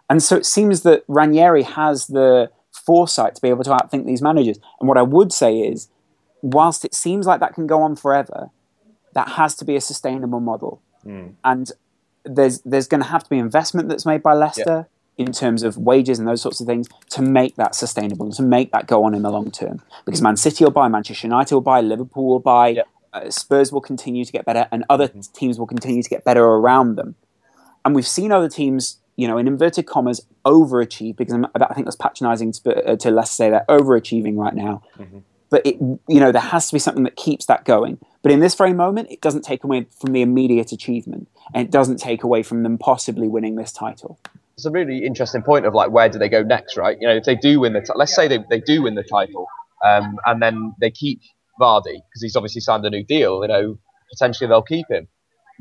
[0.09, 2.51] And so it seems that Ranieri has the
[2.87, 4.59] foresight to be able to outthink these managers.
[4.81, 5.89] And what I would say is,
[6.43, 8.51] whilst it seems like that can go on forever,
[9.15, 10.81] that has to be a sustainable model.
[11.05, 11.35] Mm.
[11.45, 11.71] And
[12.25, 15.77] there's there's going to have to be investment that's made by Leicester in terms of
[15.77, 19.05] wages and those sorts of things to make that sustainable and to make that go
[19.05, 19.83] on in the long term.
[20.07, 22.83] Because Man City will buy, Manchester United will buy, Liverpool will buy, Yeah.
[23.13, 25.21] uh, Spurs will continue to get better, and other Mm-hmm.
[25.35, 27.15] teams will continue to get better around them.
[27.85, 31.87] And we've seen other teams, you know, in inverted commas, overachieve because I'm, I think
[31.87, 34.83] that's patronising to, uh, to Leicester say they're overachieving right now.
[34.99, 35.19] Mm-hmm.
[35.51, 37.99] But it, you know, there has to be something that keeps that going.
[38.23, 41.71] But in this very moment, it doesn't take away from the immediate achievement, and it
[41.71, 44.19] doesn't take away from them possibly winning this title.
[44.57, 46.97] it's a really interesting point of like where do they go next, right?
[47.01, 49.03] You know, if they do win the, t- let's say they, they do win the
[49.03, 49.47] title,
[49.85, 51.21] um, and then they keep
[51.61, 53.43] Vardy because he's obviously signed a new deal.
[53.43, 53.79] You know,
[54.11, 55.09] potentially they'll keep him.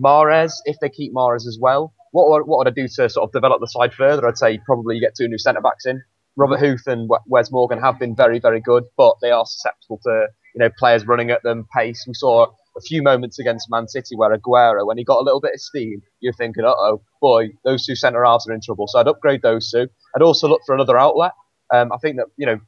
[0.03, 3.17] Mahrez, if they keep Mahrez as well, what would, what would I do to sort
[3.17, 4.27] of develop the side further?
[4.27, 6.01] I'd say probably you get two new centre backs in.
[6.37, 10.27] Robert Huth and Wes- Morgan have been very very good, but they are susceptible to
[10.55, 12.05] you know players running at them pace.
[12.07, 15.41] We saw a few moments against Man City where Aguero, when he got a little
[15.41, 18.87] bit of steam, you're thinking, uh oh, boy, those two centre halves are in trouble.
[18.87, 19.87] So I'd upgrade those two.
[20.15, 21.31] I'd also look for another outlet.
[21.73, 22.59] Um, I think that, you know,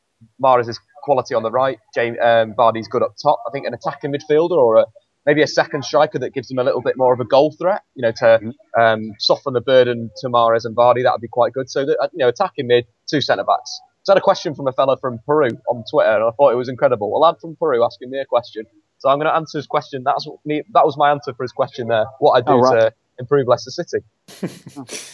[0.43, 1.77] Mahrez is quality on the right.
[1.93, 3.39] James um, good up top.
[3.47, 4.85] I think an attacking midfielder or a,
[5.25, 7.81] maybe a second striker that gives him a little bit more of a goal threat,
[7.95, 11.03] you know, to um, soften the burden to Mahrez and Vardy.
[11.03, 11.69] That would be quite good.
[11.69, 13.79] So, that, uh, you know, attacking mid, two centre backs.
[14.03, 16.51] So I had a question from a fella from Peru on Twitter, and I thought
[16.51, 17.15] it was incredible.
[17.15, 18.65] A lad from Peru asking me a question.
[18.97, 20.03] So I'm going to answer his question.
[20.03, 22.05] That's me, that was my answer for his question there.
[22.19, 22.79] What I do Oh, right.
[22.81, 24.03] to improve Leicester City.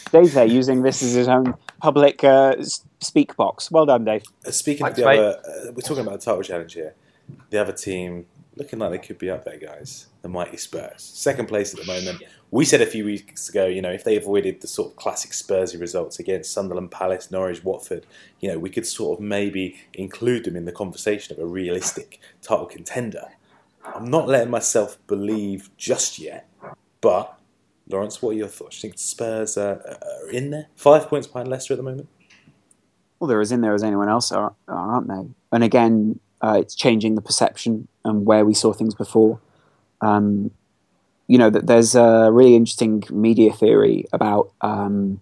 [0.12, 2.56] Dave there using this as his own public uh,
[3.00, 3.70] speak box.
[3.70, 4.22] Well done, Dave.
[4.44, 5.18] Uh, Speaking Thanks, of the mate.
[5.18, 6.94] other, uh, we're talking about the title challenge here.
[7.50, 10.08] The other team looking like they could be up there, guys.
[10.22, 12.22] The mighty Spurs, second place at the moment.
[12.50, 15.30] We said a few weeks ago, you know, if they avoided the sort of classic
[15.30, 18.06] Spursy results against Sunderland, Palace, Norwich, Watford,
[18.40, 22.20] you know, we could sort of maybe include them in the conversation of a realistic
[22.42, 23.28] title contender.
[23.84, 26.48] I'm not letting myself believe just yet,
[27.00, 27.38] but
[27.88, 28.80] Laurence, what are your thoughts?
[28.80, 30.66] Do you think Spurs are, are in there?
[30.76, 32.08] Five points behind Leicester at the moment.
[33.18, 35.34] Well, they're as in there as anyone else are, are aren't they?
[35.52, 39.40] And again, uh, it's changing the perception and where we saw things before.
[40.00, 40.50] Um,
[41.26, 45.20] you know, that there's a really interesting media theory about um,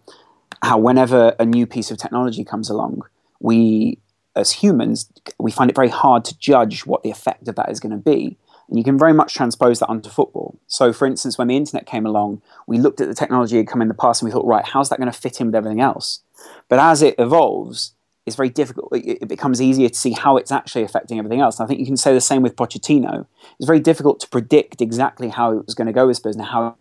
[0.63, 3.03] how whenever a new piece of technology comes along,
[3.41, 3.99] we,
[4.35, 7.81] as humans, we find it very hard to judge what the effect of that is
[7.81, 8.39] going to be.
[8.69, 10.59] And you can very much transpose that onto football.
[10.67, 13.69] So, for instance, when the internet came along, we looked at the technology that had
[13.69, 15.55] come in the past and we thought, right, how's that going to fit in with
[15.57, 16.21] everything else?
[16.69, 17.93] But as it evolves,
[18.29, 18.91] it's very difficult.
[18.95, 21.59] It, becomes easier to see how it's actually affecting everything else.
[21.59, 23.27] And I think you can say the same with Pochettino.
[23.59, 26.45] It's very difficult to predict exactly how it was going to go with Spurs and
[26.45, 26.77] how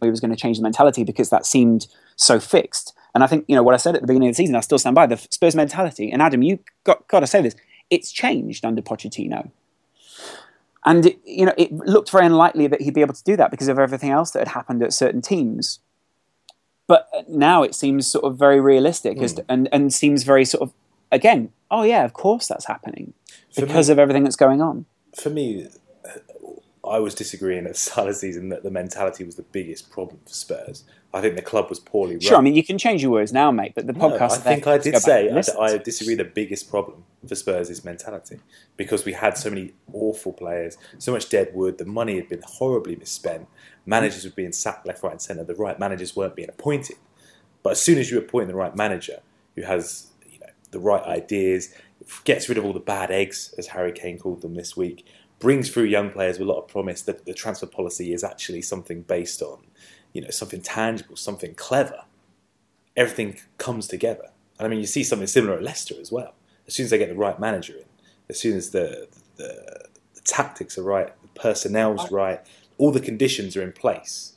[0.00, 2.94] he was going to change the mentality because that seemed so fixed.
[3.14, 4.54] And I think you know what I said at the beginning of the season.
[4.54, 6.10] I still stand by the Spurs mentality.
[6.10, 7.56] And Adam, you got got to say this.
[7.90, 9.50] It's changed under Pochettino.
[10.84, 13.50] And it, you know, it looked very unlikely that he'd be able to do that
[13.50, 15.80] because of everything else that had happened at certain teams.
[16.88, 19.40] But now it seems sort of very realistic, as hmm.
[19.48, 20.72] and and seems very sort of
[21.10, 21.52] again.
[21.70, 23.12] Oh yeah, of course that's happening
[23.52, 24.86] For because me- of everything that's going on.
[25.20, 25.66] for me,
[26.88, 29.90] I was disagreeing at the start of the season that the mentality was the biggest
[29.90, 30.84] problem for Spurs.
[31.14, 32.20] I think the club was poorly run.
[32.20, 33.72] Sure, I mean you can change your words now, mate.
[33.74, 34.32] But the No, podcast.
[34.32, 35.42] I think I did say I.
[35.58, 36.14] I disagree.
[36.14, 38.40] The biggest problem for Spurs is mentality
[38.76, 41.78] because we had so many awful players, so much dead wood.
[41.78, 43.48] The money had been horribly misspent.
[43.86, 45.44] Managers were being sacked left, right, and centre.
[45.44, 46.96] The right managers weren't being appointed.
[47.62, 49.20] But as soon as you appoint the right manager
[49.54, 51.72] who has you know the right ideas,
[52.24, 55.06] gets rid of all the bad eggs, as Harry Kane called them this week,
[55.38, 58.62] brings through young players with a lot of promise, that the transfer policy is actually
[58.62, 59.58] something based on
[60.12, 62.04] you know something tangible, something clever.
[62.96, 64.30] Everything comes together.
[64.58, 66.34] And I mean, you see something similar at Leicester as well.
[66.66, 67.84] As soon as they get the right manager in,
[68.28, 72.40] as soon as the the, the tactics are right, the personnel's right,
[72.78, 74.32] all the conditions are in place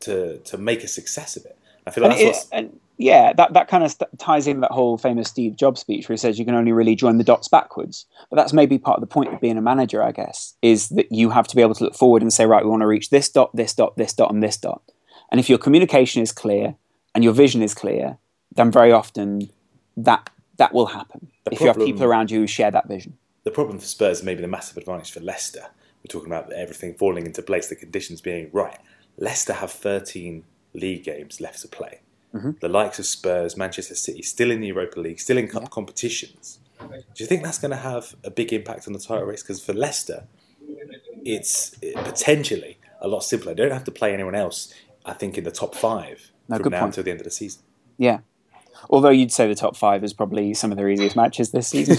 [0.00, 1.56] to to make a success of it.
[1.86, 4.72] I feel like and, that's it- yeah, that, that kind of st- ties in that
[4.72, 7.46] whole famous Steve Jobs speech where he says you can only really join the dots
[7.48, 8.06] backwards.
[8.28, 11.10] But that's maybe part of the point of being a manager, I guess, is that
[11.12, 13.10] you have to be able to look forward and say, right, we want to reach
[13.10, 14.82] this dot, this dot, this dot, and this dot.
[15.30, 16.74] And if your communication is clear
[17.14, 18.18] and your vision is clear,
[18.54, 19.50] then very often
[19.96, 21.30] that that will happen.
[21.44, 23.16] The if you have people around you who share that vision.
[23.44, 25.66] the problem for Spurs, maybe the massive advantage for Leicester.
[26.02, 28.78] We're talking about everything falling into place, the conditions being right.
[29.16, 32.00] Leicester have 13 league games left to play.
[32.32, 36.58] The likes of Spurs, Manchester City, still in the Europa League, still in cup competitions.
[36.80, 39.42] Do you think that's going to have a big impact on the title race?
[39.42, 40.24] Because for Leicester,
[41.24, 41.70] it's
[42.04, 43.54] potentially a lot simpler.
[43.54, 44.72] They don't have to play anyone else.
[45.04, 46.90] I think in the top five No, from now point.
[46.90, 47.62] until the end of the season.
[47.96, 48.18] Yeah.
[48.90, 51.96] Although you'd say the top five is probably some of their easiest matches this season.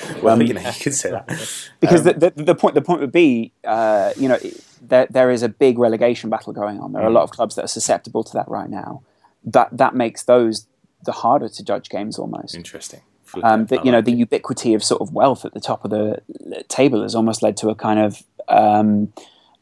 [0.22, 1.26] well, Um, you know, you could say that.
[1.80, 4.38] because Um, the, the, the point the point would be, uh, you know,
[4.80, 6.92] there there is a big relegation battle going on.
[6.92, 9.02] There are a lot of clubs that are susceptible to that right now.
[9.44, 10.66] That that makes those
[11.04, 12.54] the harder to judge games almost.
[12.54, 13.00] Interesting.
[13.42, 14.18] Um, that you know like the it.
[14.18, 16.20] ubiquity of sort of wealth at the top of the
[16.68, 19.12] table has almost led to a kind of um,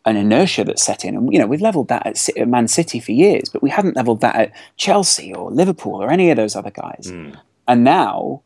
[0.04, 1.16] an inertia that's set in.
[1.16, 4.20] And you know we've leveled that at, Man City for years, but we haven't leveled
[4.22, 7.06] that at Chelsea or Liverpool or any of those other guys.
[7.06, 7.38] Mm.
[7.68, 8.42] And now,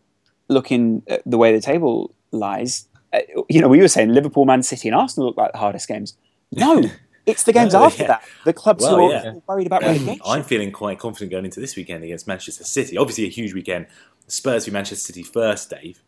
[0.48, 4.62] looking at the way the table lies, uh, you know we were saying Liverpool, Man
[4.62, 6.16] City, and Arsenal look like the hardest games.
[6.52, 6.82] No,
[7.26, 8.08] it's the games No, after yeah.
[8.08, 8.24] that.
[8.44, 9.32] The clubs Well, who are yeah.
[9.46, 10.20] worried about relegation.
[10.26, 12.96] I'm feeling quite confident going into this weekend against Manchester City.
[12.96, 13.86] Obviously, a huge weekend.
[14.26, 16.02] Spurs v Manchester City first, Dave.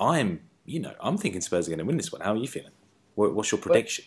[0.00, 2.20] I'm, you know, I'm thinking Spurs are going to win this one.
[2.20, 2.72] How are you feeling?
[3.14, 4.04] What's your prediction?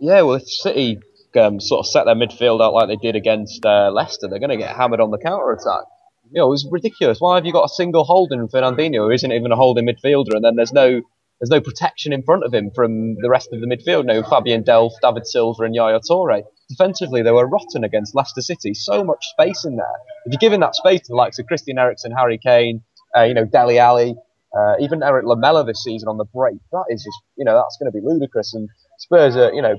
[0.00, 1.00] Yeah, well, if City
[1.36, 4.50] um, sort of set their midfield out like they did against uh, Leicester, they're going
[4.50, 5.84] to get hammered on the counter attack.
[6.30, 7.20] You know, it was ridiculous.
[7.20, 10.34] Why have you got a single holding in Fernandinho who isn't even a holding midfielder,
[10.34, 11.02] and then there's no
[11.40, 14.04] there's no protection in front of him from the rest of the midfield?
[14.04, 16.42] No, Fabian Delph, David Silva, and Yaya Toure.
[16.68, 18.72] Defensively, they were rotten against Leicester City.
[18.74, 19.96] So much space in there.
[20.26, 22.82] If you're giving that space to the likes of Christian Eriksen, Harry Kane,
[23.16, 24.14] uh, you know, Dele Alli,
[24.56, 27.76] uh, even Erik Lamela this season on the break, that is just, you know, that's
[27.78, 28.54] going to be ludicrous.
[28.54, 28.68] And
[28.98, 29.76] Spurs are, you know,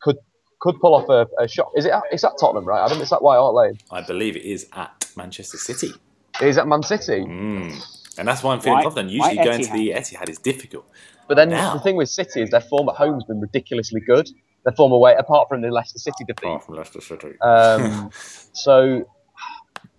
[0.00, 0.16] could
[0.60, 1.70] could pull off a, a shot.
[1.76, 1.92] Is it?
[1.92, 2.14] it?
[2.14, 2.82] Is that Tottenham, right?
[2.84, 3.00] I don't.
[3.00, 3.78] Is that White Hart Lane?
[3.90, 5.92] I believe it is at Manchester City.
[6.40, 7.20] Is that Man City?
[7.20, 7.95] Mm.
[8.18, 9.10] And that's why I'm feeling Why- confident.
[9.10, 10.86] Usually going to the Etihad is difficult.
[11.28, 11.74] But then Now.
[11.74, 14.28] the thing with City is their form at home's been ridiculously good.
[14.64, 16.46] Their form away, apart from the Leicester City defeat.
[16.46, 17.38] Apart from Leicester City.
[17.40, 18.10] Um,
[18.52, 19.04] so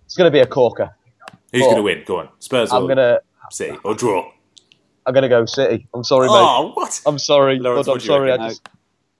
[0.04, 0.90] it's going to be a corker.
[1.52, 2.02] Who's going to win?
[2.06, 2.28] Go on.
[2.38, 3.78] Spurs I'm or gonna City?
[3.84, 4.30] Or draw?
[5.06, 5.88] I'm gonna go City.
[5.94, 6.34] I'm sorry, mate.
[6.34, 7.00] Oh, what?
[7.06, 8.32] I'm sorry, Laurence, but I'm what do you sorry.
[8.32, 8.68] I just...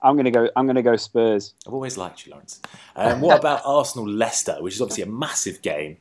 [0.03, 0.47] I'm gonna go.
[0.55, 1.55] I'm gonna go Spurs.
[1.67, 2.61] I've always liked you, Laurence.
[2.95, 5.97] Um, what about Arsenal Leicester, which is obviously a massive game?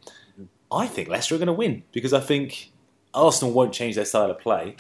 [0.71, 2.73] I think Leicester are going to win because I think
[3.19, 4.77] Arsenal won't change their style of play.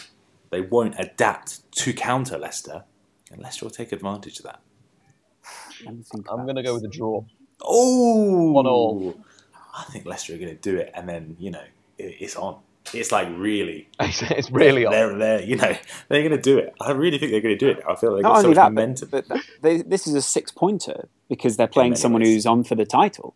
[0.51, 2.85] They won't adapt to counter Leicester,
[3.33, 4.61] and Leicester will take advantage of that.
[5.85, 7.22] Let me think I'm gonna go with a draw.
[7.62, 9.18] Oh, One all.
[9.77, 11.62] I think Leicester are going to do it, and then you know
[11.98, 12.59] it, it's on.
[12.94, 14.92] It's like really, it's really on.
[14.92, 15.77] they're, they're you know
[16.09, 16.72] they're going to do it.
[16.81, 17.85] I really think they're going to do it.
[17.88, 20.07] I feel like they've Not got so much that, momentum but, but that- they, this
[20.07, 22.35] is a six pointer because they're playing someone ways.
[22.35, 23.35] who's on for the title.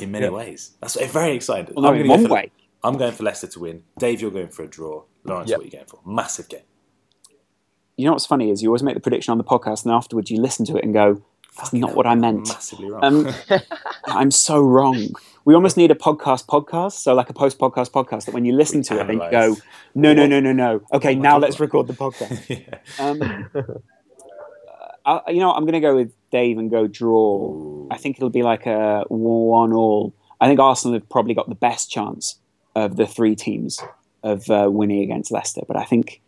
[0.00, 0.72] in many ways.
[0.80, 1.74] That's very exciting.
[1.74, 2.50] Well, no, I'm in gonna go one for- way.
[2.84, 3.82] I'm going for Leicester to win.
[3.98, 5.04] Dave, you're going for a draw.
[5.24, 5.58] Laurence, Yep.
[5.58, 6.00] what are you going for?
[6.04, 6.60] Massive game.
[7.96, 10.30] You know what's funny is you always make the prediction on the podcast, and afterwards
[10.30, 11.22] you listen to it and go,
[11.56, 13.04] "That's Fucking not hell, what I meant." Massively wrong.
[13.04, 13.34] Um,
[14.06, 15.10] I'm so wrong.
[15.44, 18.52] We almost need a podcast podcast, so like a post podcast podcast that when you
[18.52, 19.56] listen to it, then you go.
[19.94, 22.48] "No, no, no, no, no." Okay, am now let's record the podcast.
[22.68, 22.78] yeah.
[22.98, 23.22] Um,
[25.06, 27.38] uh, I, you know, what, I'm going to go with Dave and go draw.
[27.44, 27.88] Ooh.
[27.90, 30.14] I think it'll be like a one all.
[30.40, 32.40] I think Arsenal have probably got the best chance
[32.74, 33.80] of the three teams
[34.22, 36.20] of uh, winning against Leicester, but I think.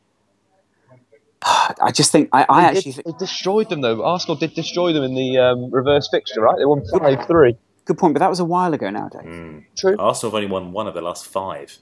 [1.81, 4.03] I just think I, I They actually did- think they destroyed them though.
[4.03, 6.57] Arsenal did destroy them in the um, reverse fixture, right?
[6.59, 7.57] They won five three.
[7.85, 9.23] good point, but that was a while ago nowadays.
[9.27, 9.65] Mm.
[9.77, 9.97] True.
[9.99, 11.79] Arsenal have only won one of the last five.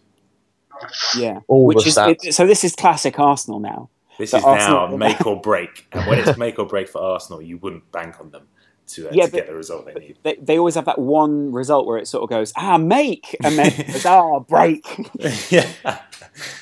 [1.17, 2.25] Yeah, All which the is stats.
[2.25, 2.47] it, so.
[2.47, 3.89] This is classic Arsenal now.
[4.19, 5.87] This So is now make or break.
[5.93, 8.49] And when it's make or break for Arsenal, you wouldn't bank on them
[8.89, 10.19] to, uh, Yeah, to but- get the result they need.
[10.23, 13.59] They, they always have that one result where it sort of goes ah make and
[13.59, 14.85] then it goes, ah break.
[15.51, 15.69] yeah.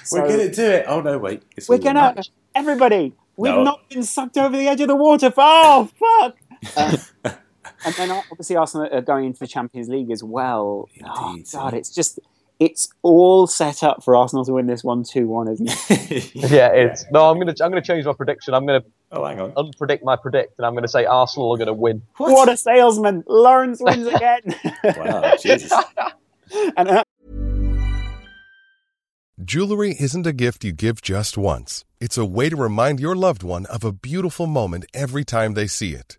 [0.04, 0.84] So- We're going to do it.
[0.88, 1.42] Oh, no, wait.
[1.56, 2.30] It's We're gonna match.
[2.54, 3.14] everybody.
[3.36, 3.62] We've No.
[3.62, 5.32] not been sucked over the edge of the water.
[5.36, 6.36] Oh fuck!
[6.76, 6.96] Um,
[7.84, 10.88] and then obviously Arsenal are going into the Champions League as well.
[11.04, 11.46] oh, Indeed.
[11.52, 12.20] God, it's just
[12.64, 16.34] it's all set up for Arsenal to win this one two one, isn't it?
[16.34, 17.28] Yeah, it's no.
[17.28, 18.54] I'm gonna I'm gonna change my prediction.
[18.54, 19.52] I'm gonna oh, hang on.
[19.52, 22.02] unpredict my predict, and I'm gonna say Arsenal are gonna win.
[22.18, 22.48] What?
[22.48, 23.24] a salesman!
[23.26, 24.42] Laurence wins again.
[24.84, 25.72] Wow, Jesus.
[26.76, 27.04] and uh,
[29.42, 31.84] Jewelry isn't a gift you give just once.
[32.00, 35.66] It's a way to remind your loved one of a beautiful moment every time they
[35.66, 36.18] see it.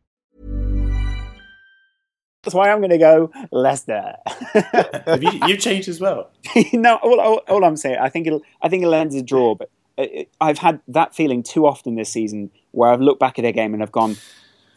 [2.43, 4.15] That's why I'm going to go Leicester.
[5.05, 6.31] Have you, you changed as well?
[6.73, 9.21] no, all, all, all I'm saying, I think it'll, I think it'll end as a
[9.21, 13.37] draw, but it, I've had that feeling too often this season where I've looked back
[13.37, 14.17] at a game and I've gone,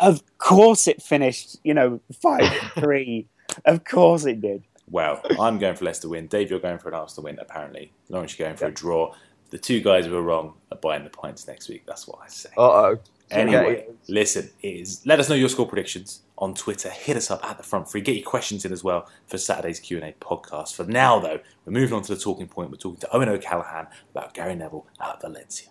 [0.01, 3.27] of course it finished, you know, 5 3.
[3.65, 4.63] Of course it did.
[4.91, 6.27] Well, I'm going for Leicester win.
[6.27, 7.93] Dave, you're going for an Arsenal win, apparently.
[8.11, 9.15] Laurence, you're going for a draw.
[9.51, 11.85] The two guys who are wrong are buying the points next week.
[11.87, 12.51] That's what I say.
[12.59, 12.99] Uh oh.
[13.35, 16.89] Anyway, listen, is let us know your score predictions on Twitter.
[16.89, 18.01] Hit us up at the front free.
[18.01, 20.75] Get your questions in as well for Saturday's Q and A podcast.
[20.75, 22.71] For now, though, we're moving on to the talking point.
[22.71, 25.69] We're talking to Eoin O'Callaghan about Gary Neville at Valencia.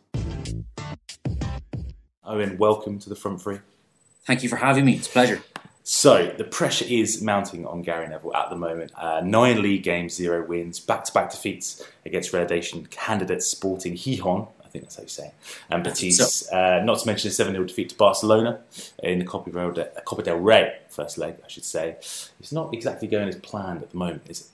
[2.25, 3.59] Eoin, welcome to the front free.
[4.25, 4.93] Thank you for having me.
[4.93, 5.41] It's a pleasure.
[5.85, 8.91] So the pressure is mounting on Gary Neville at the moment.
[8.95, 14.47] Uh, nine league games, zero wins, back-to-back defeats against relegation candidates Sporting Gijón.
[14.73, 15.33] I think that's how you say it.
[15.69, 16.55] And Betis, so.
[16.55, 18.59] uh, not to mention a 7 0 defeat to Barcelona
[19.03, 21.91] in the Copa del, Copa del Rey first leg, I should say.
[22.39, 24.47] It's not exactly going as planned at the moment, is it?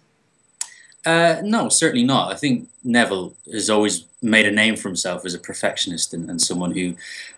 [1.05, 2.33] Uh, no, certainly not.
[2.33, 6.41] I think Neville has always made a name for himself as a perfectionist and, and,
[6.41, 6.93] someone who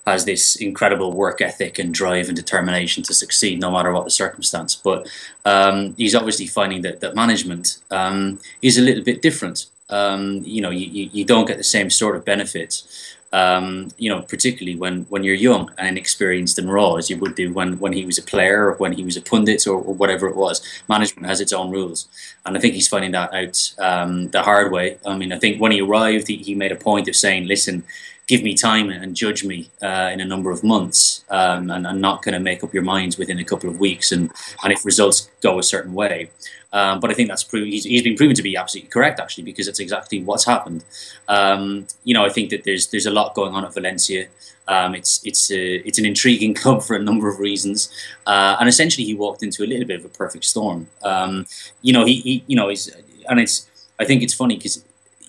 [0.08, 4.10] has this incredible work ethic and drive and determination to succeed no matter what the
[4.10, 4.76] circumstance.
[4.76, 5.08] But
[5.46, 9.68] um, he's obviously finding that, that management um, is a little bit different.
[9.92, 14.22] Um, you know, you, you don't get the same sort of benefits um, you know,
[14.22, 17.94] particularly when, when you're young and inexperienced and raw, as you would do when, when
[17.94, 20.62] he was a player or when he was a pundit or, or whatever it was.
[20.90, 22.08] Management has its own rules.
[22.46, 24.98] And I think he's finding that out um, the hard way.
[25.06, 27.84] I mean, I think when he arrived, he, he made a point of saying, listen,
[28.28, 32.00] give me time and judge me uh, in a number of months, um, and I'm
[32.00, 34.12] not going to make up your minds within a couple of weeks.
[34.12, 34.32] And,
[34.64, 36.32] and if results go a certain way,
[36.74, 39.44] um, but I think that's proven, he's, he's been proven to be absolutely correct, actually,
[39.44, 40.84] because it's exactly what's happened.
[41.28, 44.28] Um, you know, I think that there's there's a lot going on at Valencia.
[44.68, 47.92] Um, it's it's a, it's an intriguing club for a number of reasons,
[48.26, 50.88] uh, and essentially he walked into a little bit of a perfect storm.
[51.04, 51.46] Um,
[51.82, 52.90] you know, he, he you know he's
[53.28, 54.84] and it's I think it's funny because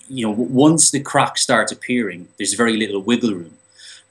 [0.07, 3.57] you know once the cracks start appearing, there's very little wiggle room.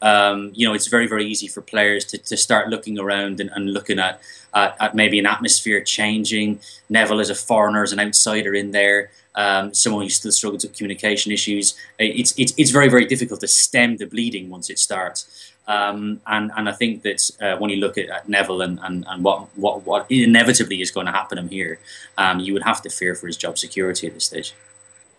[0.02, 3.50] Um, you know, it's very, very easy for players to, to start looking around and,
[3.54, 4.20] and looking at,
[4.54, 6.60] at, at, maybe an atmosphere changing.
[6.88, 10.76] Neville as a foreigner, as an outsider in there, um, someone who still struggles with
[10.76, 11.74] communication issues.
[11.98, 15.52] It's, it's, it's very, very difficult to stem the bleeding once it starts.
[15.68, 19.04] Um, and, and I think that uh, when you look at, at Neville and, and,
[19.08, 21.78] and what, what, what inevitably is going to happen him here,
[22.18, 24.54] um, you would have to fear for his job security at this stage.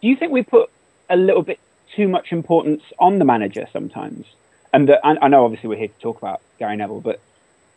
[0.02, 0.69] Do you think we put
[1.10, 1.60] a little bit
[1.96, 4.26] too much importance on the manager sometimes?
[4.74, 7.19] and the, I, I, know obviously we're here to talk about Gary Neville, but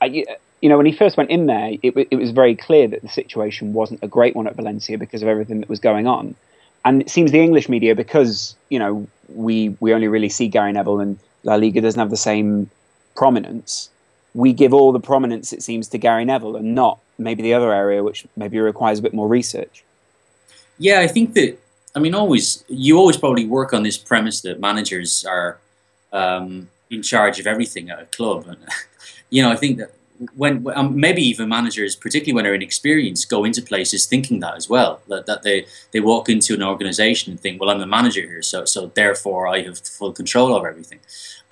[0.07, 3.09] You know when he first went in there, it, it was very clear that the
[3.09, 6.35] situation wasn't a great one at Valencia because of everything that was going on.
[6.85, 10.73] And it seems the English media, because you know we we only really see Gary
[10.73, 12.71] Neville and La Liga doesn't have the same
[13.15, 13.91] prominence.
[14.35, 17.73] We give all the prominence, it seems, to Gary Neville and not maybe the other
[17.73, 19.83] area, which maybe requires a bit more research.
[20.79, 21.59] Yeah, I think that
[21.97, 25.59] I mean, always you always probably work on this premise that managers are
[26.13, 28.47] um, in charge of everything at a club.
[28.47, 28.59] And
[29.31, 29.93] you know, I think that
[30.35, 34.69] when um, maybe even managers, particularly when they're inexperienced, go into places thinking that as
[34.69, 35.01] well.
[35.09, 38.43] That, that they they walk into an organisation and think, well, I'm the manager here,
[38.43, 41.01] so so therefore I have full control of everything.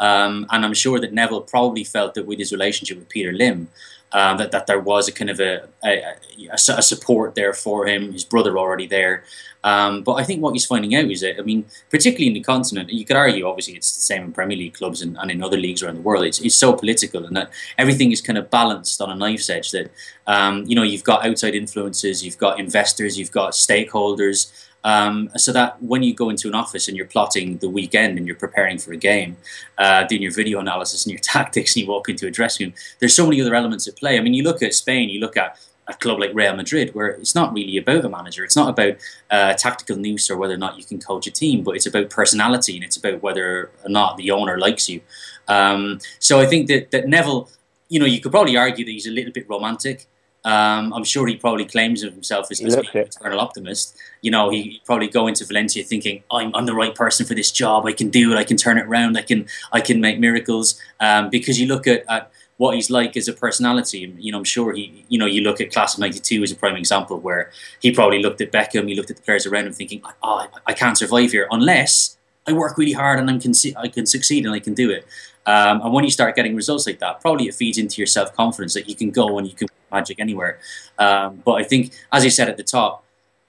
[0.00, 3.68] Um, and I'm sure that Neville probably felt that with his relationship with Peter Lim,
[4.14, 6.14] um, that, that there was a kind of a, a,
[6.53, 9.24] a, support there for him, his brother already there.
[9.64, 12.40] Um, but I think what he's finding out is that, I mean, particularly in the
[12.40, 15.42] continent, you could argue, obviously, it's the same in Premier League clubs and, and in
[15.42, 16.24] other leagues around the world.
[16.24, 19.72] It's, it's so political and that everything is kind of balanced on a knife's edge
[19.72, 19.90] that,
[20.29, 24.53] um, you know, you've got outside influences, you've got investors, you've got stakeholders.
[24.85, 28.27] Um, so that when you go into an office and you're plotting the weekend and
[28.27, 29.38] you're preparing for a game,
[29.79, 32.75] uh, doing your video analysis and your tactics, and you walk into a dressing room,
[33.01, 34.18] there's so many other elements at play.
[34.18, 37.09] I mean, you look at Spain, you look at a club like Real Madrid, where
[37.09, 38.97] it's not really about a manager, it's not about
[39.31, 42.11] uh, tactical nous or whether or not you can coach a team, but it's about
[42.11, 45.01] personality and it's about whether or not the owner likes you.
[45.49, 47.51] Um, so I think that, that Neville,
[47.89, 50.07] you know, you could probably argue that he's a little bit romantic.
[50.45, 53.97] Um, I'm sure he probably claims of himself as, as an eternal optimist.
[54.20, 57.51] You know, he probably go into Valencia thinking, I'm, I'm, the right person for this
[57.51, 57.86] job.
[57.86, 58.36] I can do it.
[58.36, 59.16] I can turn it around.
[59.16, 60.78] I can I can make miracles.
[61.01, 64.14] Um, because you look at, at what he's like as a personality.
[64.18, 66.57] You know, I'm sure he, you know, you look at Class of '92 as a
[66.57, 69.72] prime example where he probably looked at Beckham, he looked at the players around him,
[69.72, 72.16] thinking, "Oh, I can't survive here unless
[72.47, 75.07] I work really hard and I can I can succeed and I can do it.
[75.47, 78.34] Um, and when you start getting results like that, probably it feeds into your self
[78.34, 80.59] confidence that you can go and you can magic anywhere.
[80.99, 83.05] Um, but I think, as you said at the top,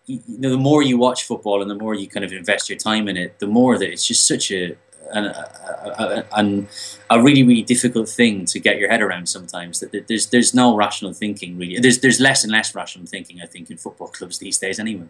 [0.05, 2.77] you, know, the more you watch football and the more you kind of invest your
[2.77, 4.77] time in it, the more that it's just such a
[5.11, 6.65] an, a, a,
[7.11, 9.79] a, really really difficult thing to get your head around sometimes.
[9.79, 11.79] That there's there's no rational thinking really.
[11.79, 15.07] There's there's less and less rational thinking I think in football clubs these days anyway.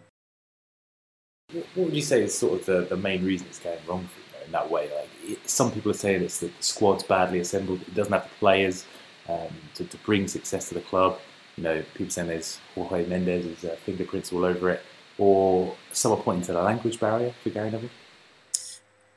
[1.52, 4.20] What would you say is sort of the, the main reason it's going wrong for
[4.20, 4.90] you in that way?
[4.94, 8.38] Like it, some people are saying it's the squad's badly assembled it doesn't have the
[8.38, 8.84] players
[9.28, 11.18] um, to, to bring success to the club
[11.56, 14.82] you know people saying there's Jorge Mendes's uh, fingerprints all over it
[15.18, 17.90] or some are pointing to the language barrier for Gary Neville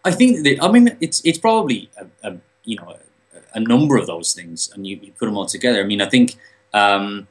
[0.05, 3.97] I think that I mean it's it's probably a, a you know a, a, number
[3.97, 5.81] of those things, and you, you, put them all together.
[5.81, 6.35] I mean, I think
[6.73, 7.27] um,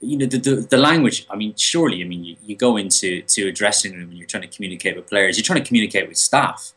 [0.00, 1.26] you know the, the, the language.
[1.30, 4.26] I mean, surely, I mean, you, you go into to a dressing room and you're
[4.26, 5.36] trying to communicate with players.
[5.36, 6.72] You're trying to communicate with staff.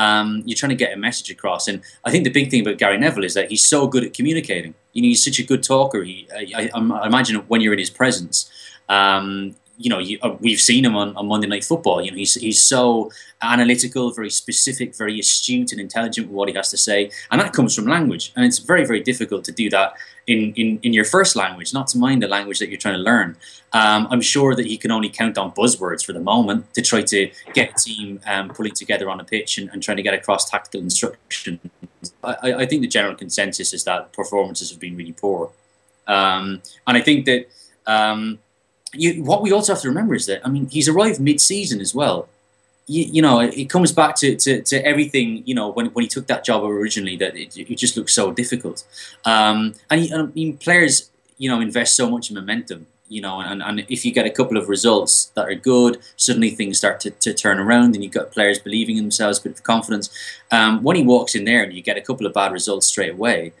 [0.00, 2.78] Um, you're trying to get a message across, and I think the big thing about
[2.78, 4.72] Gary Neville is that he's so good at communicating.
[4.94, 6.02] You know, he's such a good talker.
[6.02, 8.50] He, I, I, I imagine when you're in his presence,
[8.88, 12.02] um, you know, you, uh, we've seen him on, on Monday Night Football.
[12.02, 13.10] You know, he's he's so
[13.40, 17.54] analytical, very specific, very astute and intelligent with what he has to say, and that
[17.54, 18.30] comes from language.
[18.36, 19.94] And it's very very difficult to do that
[20.26, 23.00] in in, in your first language, not to mind the language that you're trying to
[23.00, 23.36] learn.
[23.72, 27.00] Um, I'm sure that he can only count on buzzwords for the moment to try
[27.02, 30.12] to get a team um, pulling together on a pitch and, and, trying to get
[30.12, 31.60] across tactical instruction.
[32.22, 35.52] I, I, think the general consensus is that performances have been really poor,
[36.06, 37.48] um, and I think that.
[38.92, 41.94] You, what we also have to remember is that I mean he's arrived mid-season as
[41.94, 42.28] well.
[42.86, 45.44] You, you know, it, comes back to, to, to, everything.
[45.46, 48.32] You know, when, when he took that job originally, that it, it just looked so
[48.32, 48.82] difficult.
[49.24, 52.88] Um, and he, I mean, players, you know, invest so much in momentum.
[53.08, 56.50] You know, and, and if you get a couple of results that are good, suddenly
[56.50, 59.62] things start to, to turn around, and you've got players believing in themselves, bit of
[59.62, 60.10] confidence.
[60.50, 63.12] Um, when he walks in there and you get a couple of bad results straight
[63.12, 63.52] away,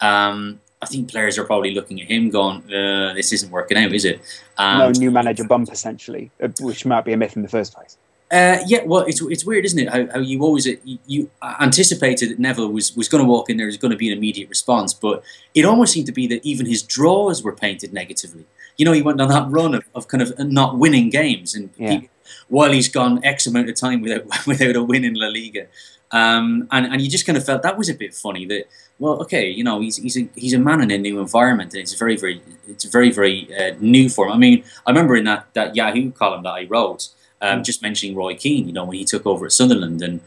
[0.00, 3.92] um, I think players are probably looking at him going, uh, "This isn't working out,
[3.92, 4.20] is it?"
[4.58, 7.96] No new manager bump, essentially, uh, which might be a myth in the first place.
[8.30, 9.88] Uh, yeah, well, it's it's weird, isn't it?
[9.88, 11.30] How, how you always you, you,
[11.60, 14.18] anticipated that Neville was was going to walk in there, was going to be an
[14.18, 15.22] immediate response, but
[15.54, 18.44] it almost seemed to be that even his draws were painted negatively.
[18.76, 21.70] You know, he went on that run of, of kind of not winning games, and
[21.78, 21.90] yeah.
[21.90, 22.10] he,
[22.48, 25.66] while he's gone X amount of time without without a win in La Liga,
[26.10, 28.66] um, and and you just kind of felt that was a bit funny that
[28.98, 31.80] well, okay, you know, he's he's a he's a man in a new environment, and
[31.80, 34.32] it's very very it's very very uh, new for him.
[34.32, 37.08] I mean, I remember in that that Yahoo column that I wrote,
[37.40, 37.64] um, mm.
[37.64, 40.20] just mentioning Roy Keane, you know, when he took over at Sunderland, and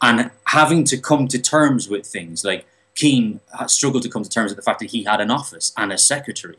[0.00, 4.50] and having to come to terms with things like Keane struggled to come to terms
[4.50, 6.58] with the fact that he had an office and a secretary.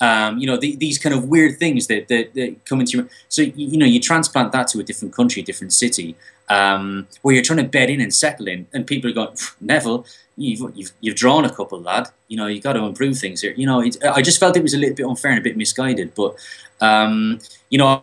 [0.00, 3.08] Um, you know, the, these kind of weird things that, that, that come into your.
[3.28, 6.16] So, you, you know, you transplant that to a different country, a different city,
[6.48, 10.04] um, where you're trying to bed in and settle in, and people are going, Neville,
[10.36, 12.08] you've, you've, you've drawn a couple, lad.
[12.28, 13.54] You know, you've got to improve things here.
[13.56, 15.56] You know, it, I just felt it was a little bit unfair and a bit
[15.56, 16.14] misguided.
[16.14, 16.36] But,
[16.80, 17.38] um,
[17.70, 18.02] you know,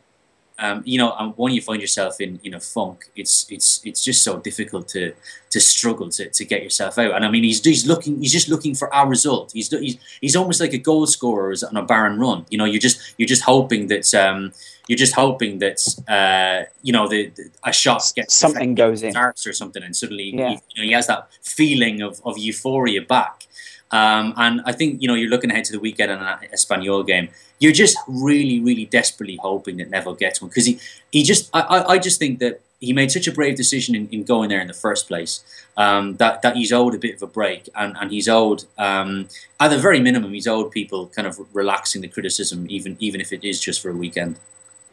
[0.62, 4.24] um, you know, when you find yourself in in a funk, it's it's it's just
[4.24, 5.14] so difficult to
[5.50, 7.16] to struggle to, to get yourself out.
[7.16, 9.52] And I mean, he's he's looking, he's just looking for our result.
[9.54, 12.46] He's he's he's almost like a goal scorer on a barren run.
[12.52, 14.54] You know, you're just you're just hoping that um,
[14.88, 19.18] you're just hoping that uh, you know the, the, a shot gets something goes in
[19.18, 20.50] or something, and suddenly yeah.
[20.50, 23.48] he, you know, he has that feeling of, of euphoria back.
[23.90, 27.06] Um, and I think you know you're looking ahead to the weekend and an Espanyol
[27.08, 27.30] game.
[27.62, 30.80] You're just really, really desperately hoping that Neville gets one because he,
[31.12, 34.24] he just I, I just think that he made such a brave decision in, in
[34.24, 35.44] going there in the first place
[35.78, 39.30] um, that that he's owed a bit of a break and, and he's owed um,
[39.60, 43.32] at the very minimum he's owed people kind of relaxing the criticism even even if
[43.32, 44.38] it is just for a weekend.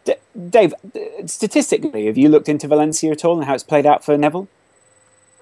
[0.04, 0.14] D-
[0.50, 0.74] Dave,
[1.26, 4.46] statistically, have you looked into Valencia at all and how it's played out for Neville?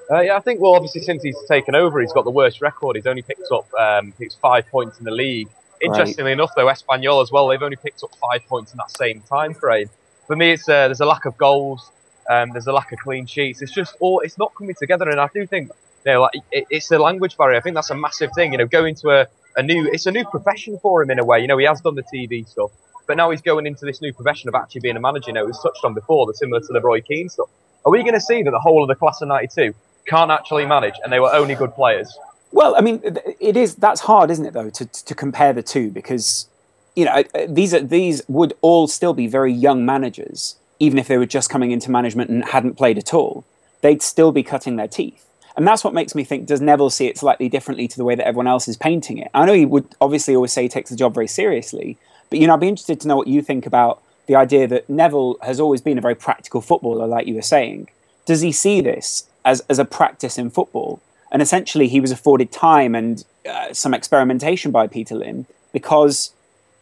[0.08, 2.94] Uh, yeah, I think well, obviously since he's taken over, he's got the worst record.
[2.94, 5.48] He's only picked up um, five points in the league.
[5.80, 6.32] Interestingly right.
[6.32, 9.54] enough, though, Espanyol as well, they've only picked up five points in that same time
[9.54, 9.88] frame.
[10.26, 11.90] For me, it's uh, there's a lack of goals,
[12.28, 13.62] um, there's a lack of clean sheets.
[13.62, 15.70] It's just all it's not coming together, and I do think
[16.04, 17.58] you know, like it, it's the language barrier.
[17.58, 18.52] I think that's a massive thing.
[18.52, 21.24] You know, going to a, a new it's a new profession for him in a
[21.24, 21.40] way.
[21.40, 22.70] You know, he has done the TV stuff,
[23.06, 25.28] but now he's going into this new profession of actually being a manager.
[25.28, 27.48] You know, it was touched on before, the similar to the Roy Keane stuff.
[27.84, 29.74] Are we going to see that the whole of the class of '92
[30.06, 32.16] can't actually manage, and they were only good players.
[32.53, 33.01] Well, I mean,
[33.40, 36.49] it is that's hard, isn't it, though, to to compare the two because
[36.94, 41.18] you know these are these would all still be very young managers, even if they
[41.18, 43.44] were just coming into management and hadn't played at all.
[43.82, 45.26] They'd still be cutting their teeth.
[45.57, 48.14] And that's what makes me think does Neville see it slightly differently to the way
[48.14, 49.30] that everyone else is painting it?
[49.32, 51.97] I know he would obviously always say he takes the job very seriously,
[52.30, 54.90] but you know, I'd be interested to know what you think about the idea that
[54.90, 57.88] Neville has always been a very practical footballer, like you were saying,
[58.26, 61.01] does he see this as, as a practice in football?
[61.32, 66.32] And essentially, he was afforded time and uh, some experimentation by Peter Lim because,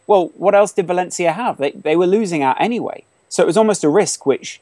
[0.07, 1.57] well, what else did Valencia have?
[1.57, 3.03] They, they were losing out anyway.
[3.29, 4.61] So it was almost a risk, which,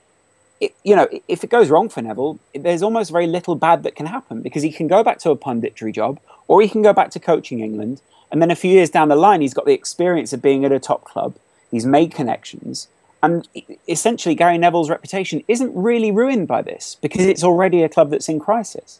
[0.59, 3.95] it, you know, if it goes wrong for Neville, there's almost very little bad that
[3.95, 6.93] can happen because he can go back to a punditry job or he can go
[6.93, 8.01] back to coaching England.
[8.31, 10.71] And then a few years down the line, he's got the experience of being at
[10.71, 11.35] a top club.
[11.69, 12.87] He's made connections.
[13.21, 13.47] And
[13.87, 18.27] essentially, Gary Neville's reputation isn't really ruined by this because it's already a club that's
[18.27, 18.99] in crisis.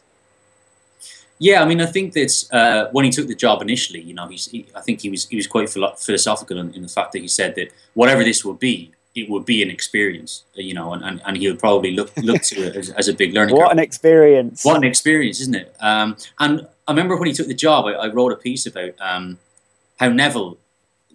[1.38, 4.28] Yeah, I mean, I think that uh, when he took the job initially, you know,
[4.28, 7.20] he's, he, I think he was he was quite philosophical in, in, the fact that
[7.20, 11.02] he said that whatever this will be, it would be an experience, you know, and,
[11.04, 13.56] and, and he would probably look look to it as, as a big learning.
[13.56, 13.78] What curve.
[13.78, 14.64] an experience!
[14.64, 15.74] What an experience, isn't it?
[15.80, 18.92] Um, and I remember when he took the job, I, I wrote a piece about
[19.00, 19.38] um,
[19.98, 20.58] how Neville,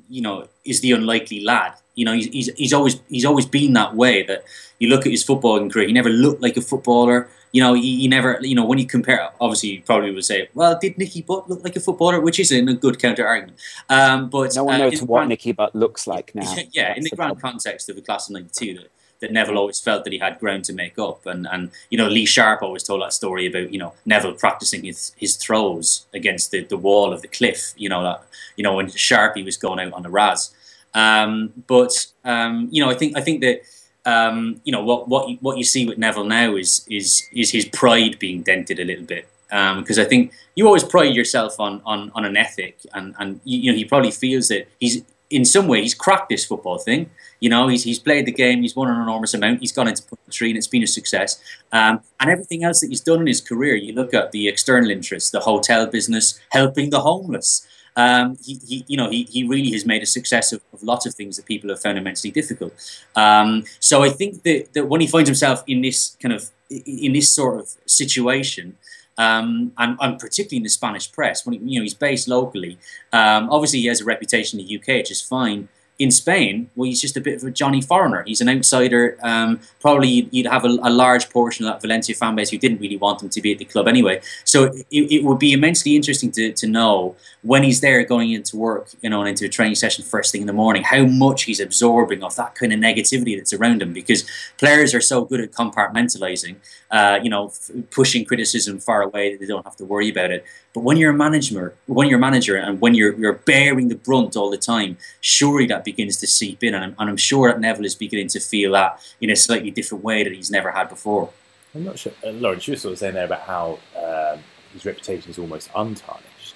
[0.10, 1.74] you know, is the unlikely lad.
[2.00, 4.24] You know, he's, he's he's always he's always been that way.
[4.24, 4.46] That
[4.80, 8.02] you look at his footballing career, he never looked like a footballer you know, he,
[8.02, 11.22] he, never, you know, when you compare, obviously, you probably would say, well, did Nicky
[11.22, 12.20] Butt look like a footballer?
[12.22, 13.58] Which is in a good counter argument.
[13.90, 16.56] Um, but no one uh, knows what grand, Nicky Butt looks like now.
[16.72, 17.54] Yeah, That's in the, the grand problem.
[17.54, 18.92] context of the class of '92, that,
[19.22, 22.08] that Neville always felt that he had ground to make up, and and you know,
[22.08, 26.52] Lee Sharpe always told that story about you know Neville practicing his his throws against
[26.52, 27.74] the, the wall of the cliff.
[27.78, 28.24] You know that
[28.56, 30.54] you know when Sharpie was going out on the Raz.
[30.94, 33.62] Um, but um, you know, I think I think that
[34.06, 37.52] um, you know what what you, what you see with Neville now is is is
[37.52, 41.60] his pride being dented a little bit because um, I think you always pride yourself
[41.60, 45.46] on on, on an ethic and and you, know he probably feels that he's in
[45.46, 47.10] some way he's cracked this football thing.
[47.40, 50.04] You know he's he's played the game, he's won an enormous amount, he's gone into
[50.32, 51.42] three and it's been a success.
[51.72, 54.90] Um, and everything else that he's done in his career, you look at the external
[54.90, 59.72] interests, the hotel business, helping the homeless um, he, he, you know, he, he really
[59.72, 62.74] has made a success of, of lots of things that people have found immensely difficult.
[63.16, 67.14] Um, so I think that, that when he finds himself in this kind of in
[67.14, 68.78] this sort of situation,
[69.18, 72.78] um, and, and, particularly in the Spanish press, when he, you know he's based locally,
[73.12, 75.68] um, obviously he has a reputation in the UK, which is fine
[76.00, 78.24] in Spain, well, he's just a bit of a Johnny foreigner.
[78.26, 79.18] He's an outsider.
[79.22, 82.80] Um, probably you'd, have a, a, large portion of that Valencia fan base who didn't
[82.80, 84.22] really want him to be at the club anyway.
[84.46, 88.56] So it, it, would be immensely interesting to, to know when he's there going into
[88.56, 91.44] work, you know, and into a training session first thing in the morning, how much
[91.44, 93.92] he's absorbing of that kind of negativity that's around him.
[93.92, 94.26] Because
[94.58, 96.56] players are so good at compartmentalizing,
[96.92, 100.32] uh, you know, f- pushing criticism far away that they don't have to worry about
[100.32, 100.44] it.
[100.74, 103.96] But when you're a manager, when you're a manager, and when you're you're bearing the
[103.96, 107.52] brunt all the time, surely that begins to seep in, and I'm, and I'm sure
[107.52, 110.72] that Neville is beginning to feel that in a slightly different way that he's never
[110.72, 111.30] had before.
[111.76, 112.68] I'm not sure, uh, Laurence.
[112.68, 114.40] You were sort of saying there about how um,
[114.74, 116.56] his reputation is almost untarnished.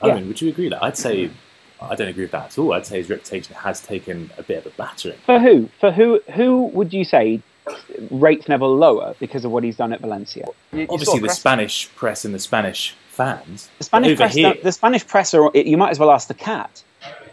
[0.00, 0.14] I yeah.
[0.16, 0.82] mean, would you agree that?
[0.82, 1.30] I'd say
[1.80, 2.72] I don't agree with that at all.
[2.72, 5.18] I'd say his reputation has taken a bit of a battering.
[5.26, 5.68] For who?
[5.80, 6.20] For who?
[6.34, 7.42] Who would you say
[8.10, 10.46] rates Neville lower because of what he's done at Valencia?
[10.72, 13.70] You, Obviously, the Spanish press and the Spanish fans.
[13.78, 16.82] The Spanish press, here, the Spanish press, are, you might as well ask the cat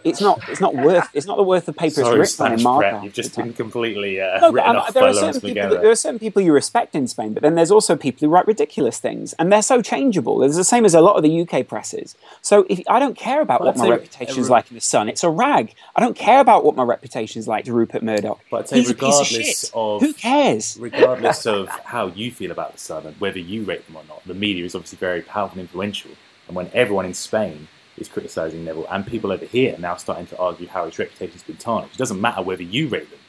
[0.04, 2.64] it's not it's not worth it's not the worth of paper Sorry, it's written in
[2.64, 3.02] Marca.
[3.04, 6.20] You've just been completely uh, no, written off there are Laurence people, There are certain
[6.20, 9.52] people you respect in Spain, but then there's also people who write ridiculous things, and
[9.52, 10.44] they're so changeable.
[10.44, 12.16] It's the same as a lot of the UK presses.
[12.42, 15.10] So if I don't care about well, what my reputation is like in the Sun,
[15.10, 15.74] it's a rag.
[15.96, 18.40] I don't care about what my reputation is like to Rupert Murdoch.
[18.50, 22.74] But I'd say He's regardless of, of, who cares, regardless of how you feel about
[22.74, 25.60] the Sun and whether you rate them or not, the media is obviously very powerful
[25.60, 26.12] and influential.
[26.48, 27.68] And when everyone in Spain
[28.02, 31.44] is criticising Neville, and people over here now starting to argue how his reputation has
[31.44, 31.96] been tarnished.
[31.96, 33.20] It doesn't matter whether you rate them.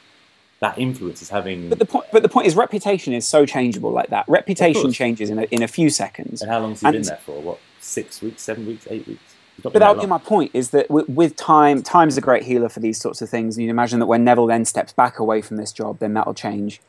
[0.59, 1.69] That influence is having.
[1.69, 4.25] But the point, but the point is, reputation is so changeable like that.
[4.27, 6.41] Reputation changes in a, in a few seconds.
[6.41, 7.41] And how long has he and been there for?
[7.41, 9.21] What, six weeks, seven weeks, eight weeks?
[9.61, 12.69] But that would be my point: is that with, with time, time's a great healer
[12.69, 13.57] for these sorts of things.
[13.57, 16.33] And you imagine that when Neville then steps back away from this job, then that'll
[16.33, 16.81] change.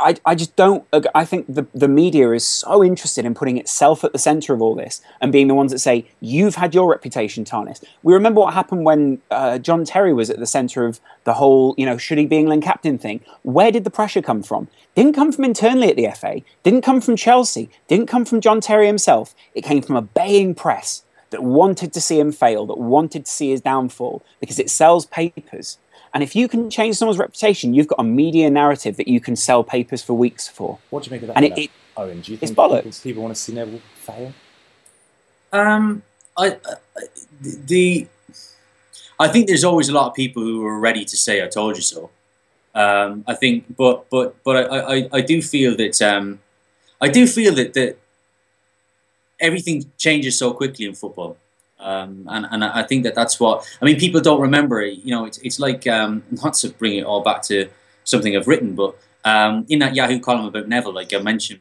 [0.00, 0.86] I, I just don't.
[1.14, 4.62] I think the, the media is so interested in putting itself at the center of
[4.62, 7.84] all this and being the ones that say, you've had your reputation tarnished.
[8.02, 11.74] We remember what happened when uh, John Terry was at the center of the whole,
[11.76, 13.20] you know, should he be England captain thing.
[13.42, 14.68] Where did the pressure come from?
[14.94, 18.60] Didn't come from internally at the FA, didn't come from Chelsea, didn't come from John
[18.60, 19.34] Terry himself.
[19.54, 23.30] It came from a baying press that wanted to see him fail, that wanted to
[23.30, 25.78] see his downfall because it sells papers.
[26.18, 29.36] And if you can change someone's reputation, you've got a media narrative that you can
[29.36, 30.80] sell papers for weeks for.
[30.90, 31.36] What do you make of that?
[31.36, 34.32] And it, it, Eoin, do you think people, people, want to see Neville fail?
[35.52, 36.02] Um,
[36.36, 36.74] I, uh,
[37.40, 38.08] the,
[39.20, 41.76] I think there's always a lot of people who are ready to say "I told
[41.76, 42.10] you so."
[42.74, 46.40] Um, I think, but but but I, I, I do feel that um,
[47.00, 47.96] I do feel that that
[49.38, 51.36] everything changes so quickly in football.
[51.80, 53.98] Um, and, and I think that that's what I mean.
[53.98, 54.98] People don't remember it.
[55.04, 57.68] You know, it's, it's like um, not to bring it all back to
[58.04, 61.60] something I've written, but Um, in that Yahoo column about Neville, like I mentioned,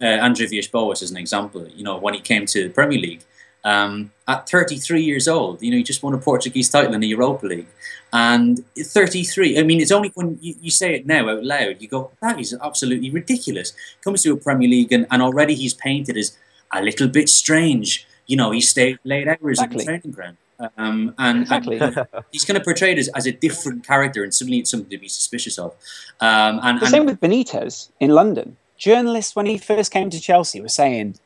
[0.00, 1.66] uh, Andre Villas-Boas as an example.
[1.68, 3.22] You know, when he came to the Premier League,
[3.64, 7.08] um, at 33 years old, you know, he just won a Portuguese title in the
[7.08, 7.66] Europa League.
[8.12, 11.88] And 33, I mean, it's only when you, you, say it now out loud, you
[11.88, 13.72] go, that is absolutely ridiculous.
[14.02, 16.36] Comes to a Premier League and, and already he's painted as
[16.72, 18.06] a little bit strange.
[18.26, 19.74] You know, he stayed late hours exactly.
[19.74, 20.36] in the training ground.
[20.76, 21.78] Um, and, exactly.
[21.78, 24.98] and, he's kind of portrayed as, as a different character, and suddenly it's something to
[24.98, 25.72] be suspicious of.
[26.20, 28.56] Um, and, the same with Benitez in London.
[28.76, 31.16] Journalists, when he first came to Chelsea, were saying,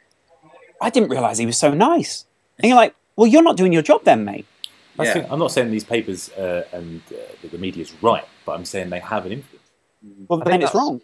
[0.80, 2.24] I didn't realise he was so nice.
[2.58, 4.46] And you're like, well, you're not doing your job then, mate.
[4.98, 5.12] Yeah.
[5.12, 8.52] Think, I'm not saying these papers uh, and uh, that the media is right, but
[8.52, 9.66] I'm saying they have an influence.
[10.28, 11.00] Well, then it's wrong.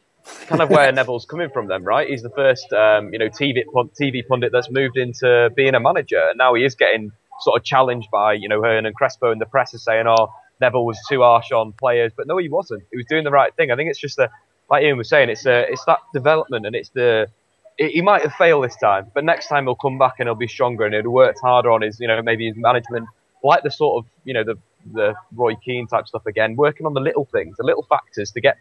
[0.47, 2.09] Kind of where Neville's coming from, then, right?
[2.09, 3.62] He's the first, um, you know, TV
[4.01, 7.64] TV pundit that's moved into being a manager, and now he is getting sort of
[7.64, 10.99] challenged by, you know, Hearn and Crespo and the press is saying, "Oh, Neville was
[11.09, 12.83] too harsh on players," but no, he wasn't.
[12.91, 13.70] He was doing the right thing.
[13.70, 14.31] I think it's just the,
[14.70, 17.29] like Ian was saying, it's a, it's that development, and it's the
[17.77, 20.47] he might have failed this time, but next time he'll come back and he'll be
[20.47, 23.09] stronger and he'll worked harder on his, you know, maybe his management,
[23.43, 24.57] like the sort of, you know, the
[24.93, 28.41] the Roy Keane type stuff again, working on the little things, the little factors to
[28.41, 28.59] get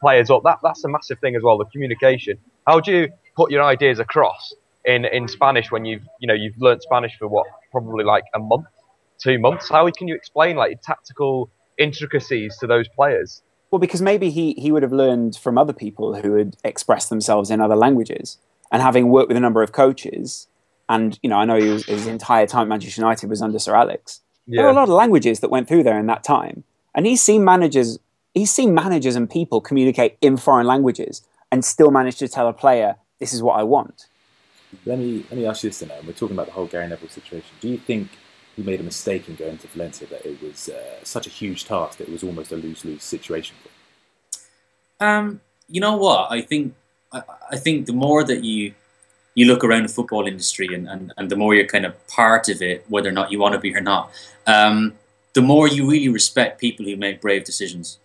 [0.00, 0.42] players up.
[0.44, 2.38] That that's a massive thing as well, the communication.
[2.66, 4.54] How do you put your ideas across
[4.84, 8.38] in in Spanish when you've you know you've learned Spanish for what probably like a
[8.38, 8.66] month,
[9.18, 9.68] two months?
[9.68, 13.42] How can you explain like tactical intricacies to those players?
[13.70, 17.50] Well, because maybe he he would have learned from other people who had expressed themselves
[17.50, 18.38] in other languages
[18.70, 20.48] and having worked with a number of coaches,
[20.88, 23.74] and you know, I know was, his entire time at Manchester United was under Sir
[23.74, 24.20] Alex.
[24.46, 24.62] Yeah.
[24.62, 26.64] There are a lot of languages that went through there in that time,
[26.94, 27.98] and he's seen managers,
[28.34, 32.52] he's seen managers and people communicate in foreign languages and still manage to tell a
[32.52, 34.06] player, "This is what I want."
[34.84, 35.90] Let me let me ask you this then.
[36.06, 37.50] We're talking about the whole Gary Neville situation.
[37.60, 38.10] Do you think
[38.56, 40.06] he made a mistake in going to Valencia?
[40.08, 43.02] That it was uh, such a huge task that it was almost a lose lose
[43.02, 45.08] situation for him?
[45.08, 46.30] Um, you know what?
[46.30, 46.74] I think
[47.12, 47.22] I,
[47.52, 48.74] I think the more that you
[49.34, 52.48] you look around the football industry and, and, and the more you're kind of part
[52.48, 54.10] of it, whether or not you want to be or not,
[54.46, 54.94] um,
[55.32, 57.98] the more you really respect people who make brave decisions.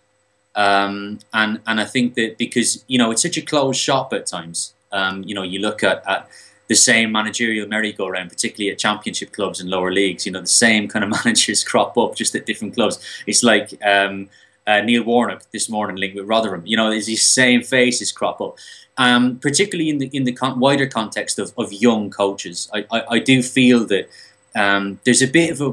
[0.56, 4.26] Um, and and I think that because you know it's such a closed shop at
[4.26, 4.74] times.
[4.92, 6.28] Um, you know, you look at, at
[6.66, 10.26] the same managerial merry-go-round, particularly at championship clubs and lower leagues.
[10.26, 12.98] You know, the same kind of managers crop up just at different clubs.
[13.28, 14.28] It's like um,
[14.66, 16.66] uh, Neil Warnock this morning linked with Rotherham.
[16.66, 18.56] You know, these same faces crop up
[19.00, 22.68] um, particularly in the in the con- wider context of, of young coaches.
[22.74, 24.10] I, I, I do feel that
[24.54, 25.70] um, there's a bit of a,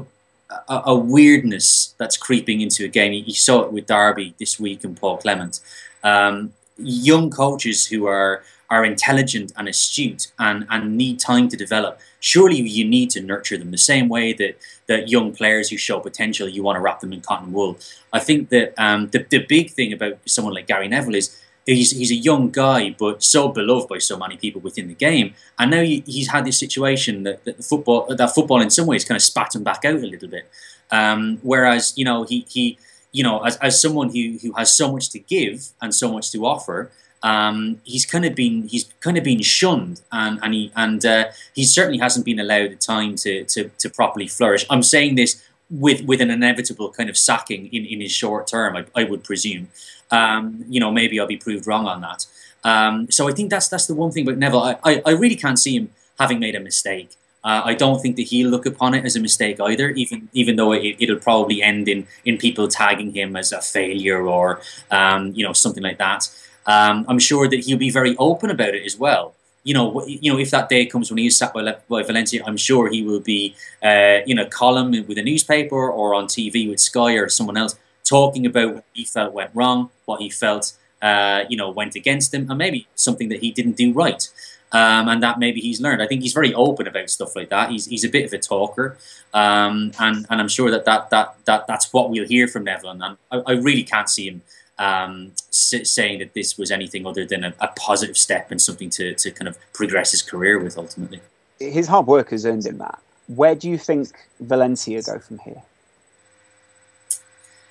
[0.72, 3.12] a, a, weirdness that's creeping into a game.
[3.12, 5.60] You saw it with Derby this week and Paul Clement.
[6.02, 12.00] Um, young coaches who are are intelligent and astute and, and need time to develop.
[12.20, 14.58] Surely you need to nurture them the same way that,
[14.88, 17.78] that young players who show potential, you want to wrap them in cotton wool.
[18.12, 21.34] I think that um, the, the big thing about someone like Gary Neville is
[21.74, 25.34] he's he's a young guy, but so beloved by so many people within the game.
[25.58, 29.04] And now he, he's had this situation that, that football that football in some ways
[29.04, 30.48] kind of spat him back out a little bit.
[30.90, 32.78] Um, whereas you know he he
[33.12, 36.32] you know as, as someone who who has so much to give and so much
[36.32, 36.90] to offer.
[37.20, 41.24] Um, he's kind of been he's kind of been shunned and and he and uh,
[41.52, 44.64] he certainly hasn't been allowed the time to, to to properly flourish.
[44.70, 48.76] I'm saying this with with an inevitable kind of sacking in, in his short term,
[48.76, 49.68] I, I would presume.
[50.10, 52.26] Um, you know, maybe I'll be proved wrong on that.
[52.64, 54.62] Um, so I think that's that's the one thing But Neville.
[54.62, 57.10] I, I, I really can't see him having made a mistake.
[57.44, 60.56] Uh, I don't think that he'll look upon it as a mistake either, even even
[60.56, 65.32] though it, will probably end in in people tagging him as a failure or um,
[65.34, 66.28] you know something like that.
[66.66, 69.34] Um, I'm sure that he'll be very open about it as well.
[69.62, 72.42] You know, you know, if that day comes when he is sat by, by Valencia,
[72.44, 76.68] I'm sure he will be uh, in a column with a newspaper or on TV
[76.68, 77.76] with Sky or someone else
[78.08, 82.32] talking about what he felt went wrong, what he felt uh, you know went against
[82.34, 84.28] him, and maybe something that he didn't do right.
[84.70, 86.02] Um, and that maybe he's learned.
[86.02, 87.70] I think he's very open about stuff like that.
[87.70, 88.98] He's, he's a bit of a talker,
[89.32, 92.90] um, and and I'm sure that, that that that that's what we'll hear from Neville.
[92.90, 94.42] And I, I really can't see him
[94.78, 99.14] um, saying that this was anything other than a, a, positive step and something to
[99.14, 101.20] to kind of progress his career with ultimately.
[101.58, 103.00] His hard work has earned him that.
[103.26, 105.62] Where do you think Valencia go from here?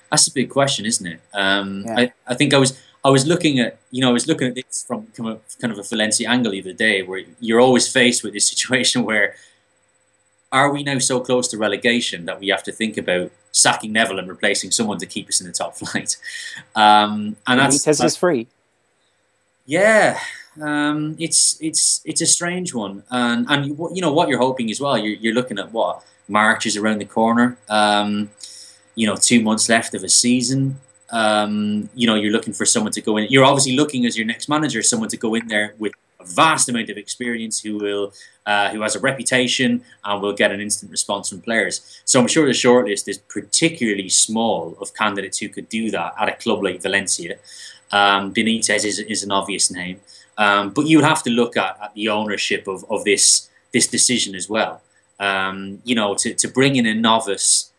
[0.09, 1.19] That's a big question, isn't it?
[1.33, 1.99] Um, yeah.
[1.99, 4.55] I, I think I was I was looking at you know I was looking at
[4.55, 8.33] this from kind of a Valencia angle the other day, where you're always faced with
[8.33, 9.35] this situation where
[10.51, 14.19] are we now so close to relegation that we have to think about sacking Neville
[14.19, 16.17] and replacing someone to keep us in the top flight?
[16.75, 18.47] Um, and that's, says free.
[19.65, 20.19] Yeah,
[20.61, 24.79] um, it's it's it's a strange one, and and you know what you're hoping as
[24.79, 24.97] well.
[24.97, 27.57] You're, you're looking at what March is around the corner.
[27.69, 28.29] Um,
[28.99, 30.61] you know, two months left of a season.
[31.09, 33.27] um, you know, you're looking for someone to go in.
[33.29, 36.67] You're obviously looking as your next manager, someone to go in there with a vast
[36.67, 38.13] amount of experience, who will,
[38.45, 42.01] uh, who has a reputation, and will get an instant response from players.
[42.05, 46.27] So I'm sure the shortlist is particularly small of candidates who could do that at
[46.27, 47.37] a club like Valencia.
[47.91, 50.01] Um, Benitez is, is an obvious name,
[50.37, 53.87] um, but you would have to look at, at the ownership of, of this this
[53.87, 54.81] decision as well.
[55.19, 57.71] Um, you know, to, to bring in a novice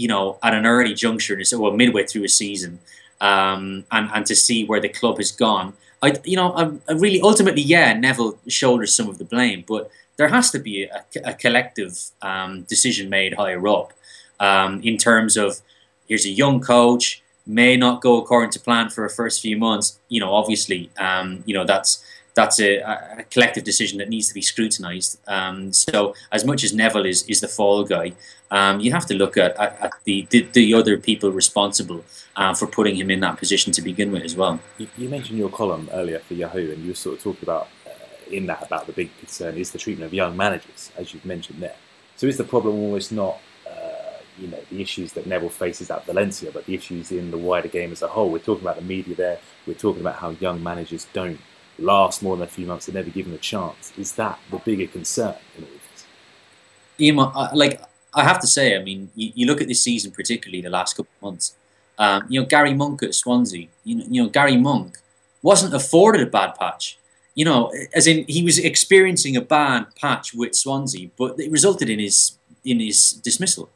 [0.00, 2.80] you know, at an early juncture, or midway through a season,
[3.20, 5.74] um, and and to see where the club has gone.
[6.02, 9.90] I, you know, I, I, really ultimately, yeah, Neville shoulders some of the blame, but
[10.16, 13.92] there has to be a, a collective um, decision made higher up
[14.40, 15.60] um, in terms of
[16.08, 19.98] here's a young coach may not go according to plan for a first few months.
[20.08, 22.02] You know, obviously, um, you know that's
[22.34, 25.18] that's a, a, collective decision that needs to be scrutinised.
[25.26, 28.12] Um, so, as much as Neville is, is the fall guy,
[28.50, 32.04] um, you have to look at, at, at the, the, the other people responsible
[32.36, 34.60] uh, for putting him in that position to begin with as well.
[34.78, 37.68] You, you, mentioned your column earlier for Yahoo, and you were sort of talking about
[37.86, 37.90] uh,
[38.30, 41.62] in that about the big concern is the treatment of young managers, as you've mentioned
[41.62, 41.76] there.
[42.16, 46.06] So, is the problem almost not uh, you know the issues that Neville faces at
[46.06, 48.30] Valencia, but the issues in the wider game as a whole?
[48.30, 49.38] We're talking about the media there.
[49.66, 51.40] We're talking about how young managers don't
[51.80, 53.92] last more than a few months and never given a chance.
[53.98, 56.06] Is that the bigger concern in all this?
[56.98, 57.16] Ian,
[57.54, 57.80] like
[58.14, 60.96] I have to say, I mean, you, you, look at this season, particularly the last
[60.96, 61.54] couple of months.
[61.98, 63.68] Um, you know, Gary Monk at Swansea.
[63.84, 64.98] You know, you know, Gary Monk
[65.42, 66.98] wasn't afforded a bad patch.
[67.34, 71.88] You know, as in he was experiencing a bad patch with Swansea, but it resulted
[71.88, 72.32] in his
[72.64, 73.70] in his dismissal.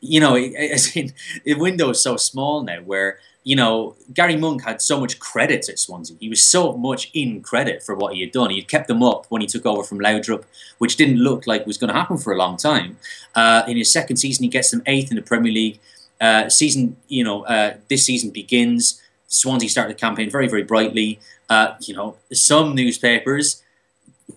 [0.00, 1.12] You know, as in
[1.44, 5.68] the window is so small now where you know, Gary Monk had so much credit
[5.68, 6.16] at Swansea.
[6.20, 8.50] He was so much in credit for what he had done.
[8.50, 10.44] He had kept them up when he took over from Laudrup,
[10.78, 12.98] which didn't look like was going to happen for a long time.
[13.34, 15.80] Uh, in his second season, he gets them eighth in the Premier League.
[16.20, 19.00] Uh, season, you know, uh, this season begins.
[19.28, 21.18] Swansea started the campaign very, very brightly.
[21.48, 23.62] Uh, you know, some newspapers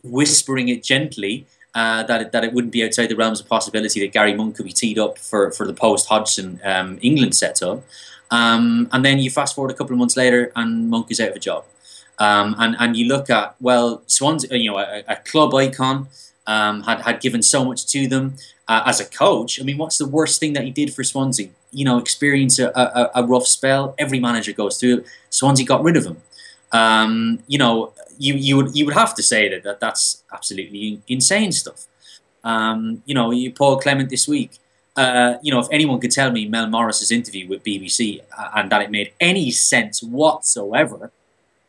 [0.01, 1.45] whispering it gently
[1.76, 4.55] uh, that it, that it wouldn't be outside the realms of possibility that Gary Monk
[4.55, 7.84] could be teed up for, for the post Hodgson um, England setup.
[8.32, 11.30] Um, and then you fast forward a couple of months later, and Monk is out
[11.30, 11.65] of a job.
[12.19, 16.07] Um, and and you look at well, Swansea, you know, a, a club icon
[16.47, 18.36] um, had had given so much to them
[18.67, 19.59] uh, as a coach.
[19.59, 21.49] I mean, what's the worst thing that he did for Swansea?
[21.71, 23.95] You know, experience a, a, a rough spell.
[23.97, 25.05] Every manager goes through.
[25.30, 26.17] Swansea got rid of him.
[26.74, 31.01] Um, you know, you you would you would have to say that, that that's absolutely
[31.07, 31.86] insane stuff.
[32.43, 34.59] Um, you know, you Paul Clement this week
[34.95, 38.71] uh, you know, if anyone could tell me Mel Morris's interview with BBC uh, and
[38.71, 41.11] that it made any sense whatsoever,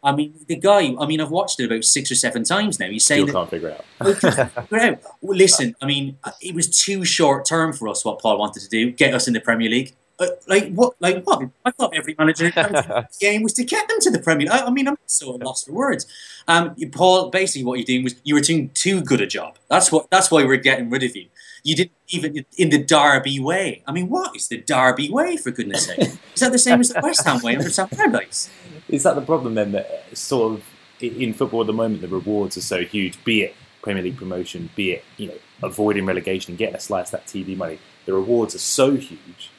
[0.03, 0.95] I mean, the guy.
[1.01, 2.91] I mean, I've watched it about six or seven times now.
[2.91, 4.17] He's saying Still can't figure it out.
[4.19, 4.99] figure out.
[5.23, 8.05] Well, listen, I mean, it was too short term for us.
[8.05, 9.95] What Paul wanted to do, get us in the Premier League.
[10.19, 10.95] Uh, like what?
[11.01, 11.49] Like what?
[11.65, 12.51] I thought every manager
[13.21, 14.49] game was to get them to the Premier.
[14.51, 16.07] I, I mean, I'm so lost for words.
[16.47, 19.57] Um, Paul, basically, what you're doing was you were doing too good a job.
[19.69, 20.09] That's what.
[20.11, 21.27] That's why we're getting rid of you.
[21.65, 23.83] You didn't even in the Derby way.
[23.87, 25.99] I mean, what is the Derby way for goodness sake?
[26.35, 28.51] Is that the same as the West Ham way under Sam Allardyce?
[28.89, 29.73] Is that the problem then?
[29.73, 30.65] That sort of
[31.01, 33.23] in football at the moment, the rewards are so huge.
[33.25, 33.55] Be it
[33.85, 37.27] Premier League promotion, be it you know avoiding relegation and getting a slice of that
[37.27, 37.79] TV money.
[38.07, 39.51] The rewards are so huge.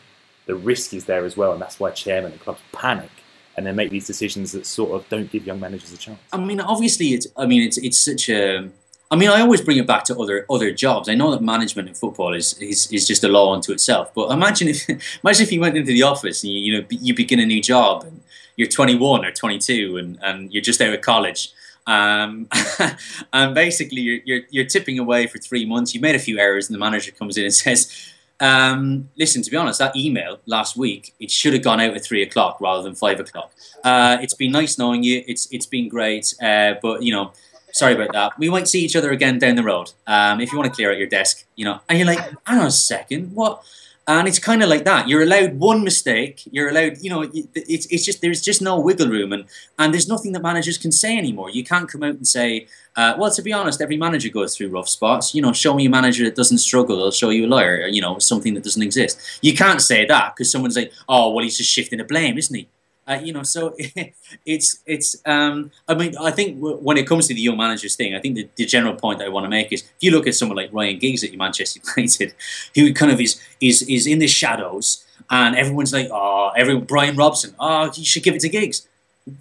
[0.46, 3.10] The risk is there as well, and that's why chairman and clubs panic
[3.58, 6.20] and then make these decisions that sort of don't give young managers a chance.
[6.34, 7.28] I mean, obviously, it's.
[7.38, 8.70] I mean, it's it's such a
[9.12, 11.10] I mean, I always bring it back to other other jobs.
[11.10, 14.14] I know that management in football is is, is just a law unto itself.
[14.14, 14.90] But imagine if
[15.24, 17.62] imagine if you went into the office and you, you know you begin a new
[17.62, 18.22] job and
[18.56, 21.52] you're 21 or 22 and, and you're just out of college.
[21.88, 22.48] Um,
[23.34, 25.94] and basically, you're, you're, you're tipping away for three months.
[25.94, 29.52] You made a few errors, and the manager comes in and says, um, "Listen, to
[29.52, 32.84] be honest, that email last week it should have gone out at three o'clock rather
[32.84, 33.52] than five o'clock.
[33.84, 35.24] Uh, it's been nice knowing you.
[35.28, 37.32] It's it's been great, uh, but you know."
[37.76, 38.40] sorry about that.
[38.40, 39.92] We might see each other again down the road.
[40.08, 42.60] Um, if you want to clear out your desk, you know, and you're like, hang
[42.60, 43.64] on a second, what?
[44.08, 45.08] And it's kind of like that.
[45.08, 46.44] You're allowed one mistake.
[46.52, 49.46] You're allowed, you know, it's, it's just there's just no wiggle room, and
[49.80, 51.50] and there's nothing that managers can say anymore.
[51.50, 54.70] You can't come out and say, uh, well, to be honest, every manager goes through
[54.70, 55.34] rough spots.
[55.34, 57.04] You know, show me a manager that doesn't struggle.
[57.04, 57.88] I'll show you a liar.
[57.88, 59.20] You know, something that doesn't exist.
[59.42, 62.56] You can't say that because someone's like, oh, well, he's just shifting the blame, isn't
[62.56, 62.68] he?
[63.08, 63.76] Uh, you know, so
[64.46, 65.16] it's it's.
[65.26, 68.36] Um, I mean, I think when it comes to the young managers thing, I think
[68.36, 70.74] the, the, general point I want to make is if you look at someone like
[70.74, 72.34] Ryan Giggs at Manchester United,
[72.74, 77.16] who kind of is is is in the shadows, and everyone's like, oh, every Brian
[77.16, 78.88] Robson, oh, you should give it to Giggs.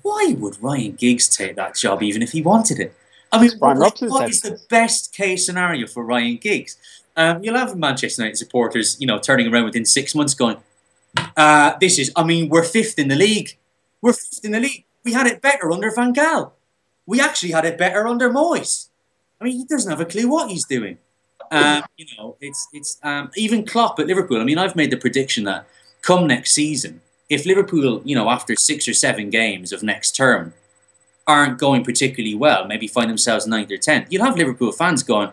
[0.03, 2.95] Why would Ryan Giggs take that job even if he wanted it?
[3.33, 6.77] I mean, what, what is the best case scenario for Ryan Giggs?
[7.17, 10.57] Um, you'll have Manchester United supporters, you know, turning around within six months, going,
[11.37, 13.57] Uh, this is, I mean, we're fifth in the league.
[14.01, 14.85] We're fifth in the league.
[15.05, 16.53] We had it better under Van Gaal.
[17.07, 18.89] We actually had it better under Moyes.
[19.41, 20.99] I mean, he doesn't have a clue what he's doing.
[21.51, 24.41] Um, you know, it's it's um, even Klopp at Liverpool.
[24.41, 25.67] I mean, I've made the prediction that
[26.03, 30.53] come next season, if Liverpool, you know, after six or seven games of next term,
[31.27, 35.31] aren't going particularly well, maybe find themselves ninth or tenth, you'll have Liverpool fans going,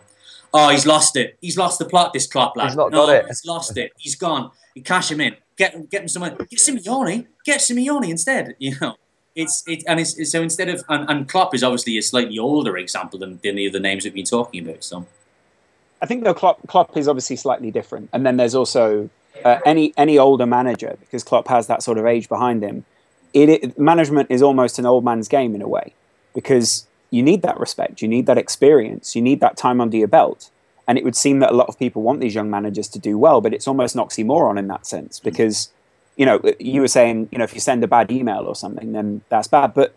[0.54, 1.38] "Oh, he's lost it.
[1.42, 2.14] He's lost the plot.
[2.14, 2.68] This Klopp lad.
[2.68, 3.26] He's not no, got it.
[3.28, 3.92] He's lost it.
[3.98, 4.52] He's gone.
[4.74, 5.36] You cash him in.
[5.62, 6.36] Get get him someone.
[6.50, 7.28] Get Simeone.
[7.46, 8.56] Get Simeone instead.
[8.60, 8.96] You know."
[9.34, 12.76] It's it and it's, so instead of and, and Klopp is obviously a slightly older
[12.76, 14.84] example than, than the other names we've been talking about.
[14.84, 15.06] So
[16.02, 19.10] I think though Klopp, Klopp is obviously slightly different, and then there's also
[19.46, 22.84] uh, any any older manager because Klopp has that sort of age behind him.
[23.34, 25.94] It, it management is almost an old man's game in a way
[26.36, 30.10] because you need that respect, you need that experience, you need that time under your
[30.10, 30.51] belt,
[30.88, 33.18] and it would seem that a lot of people want these young managers to do
[33.18, 35.24] well, but it's almost an oxymoron in that sense mm.
[35.24, 35.70] because
[36.18, 38.92] you know you were saying you know if you send a bad email or something
[38.94, 39.96] then that's bad, but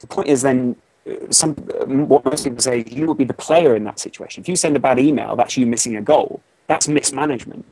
[0.00, 0.76] the point is then
[1.08, 4.42] uh, some um, what most people say you will be the player in that situation.
[4.42, 6.40] If you send a bad email, that's you missing a goal.
[6.66, 7.64] That's mismanagement.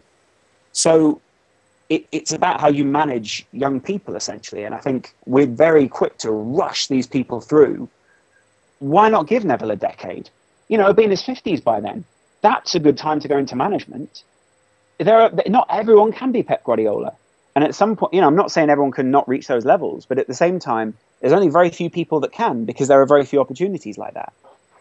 [0.73, 1.21] So
[1.89, 4.65] it, it's about how you manage young people essentially.
[4.65, 7.89] And I think we're very quick to rush these people through.
[8.79, 10.31] Why not give Neville a decade?
[10.69, 12.05] You know, be in his fifties by then.
[12.43, 14.23] That's a good time to go into management.
[14.99, 17.15] There are not everyone can be Pep Guardiola.
[17.55, 20.07] And at some point, you know, I'm not saying everyone can not reach those levels,
[20.07, 23.07] but at the same time, there's only very few people that can because there are
[23.07, 24.33] very few opportunities like that.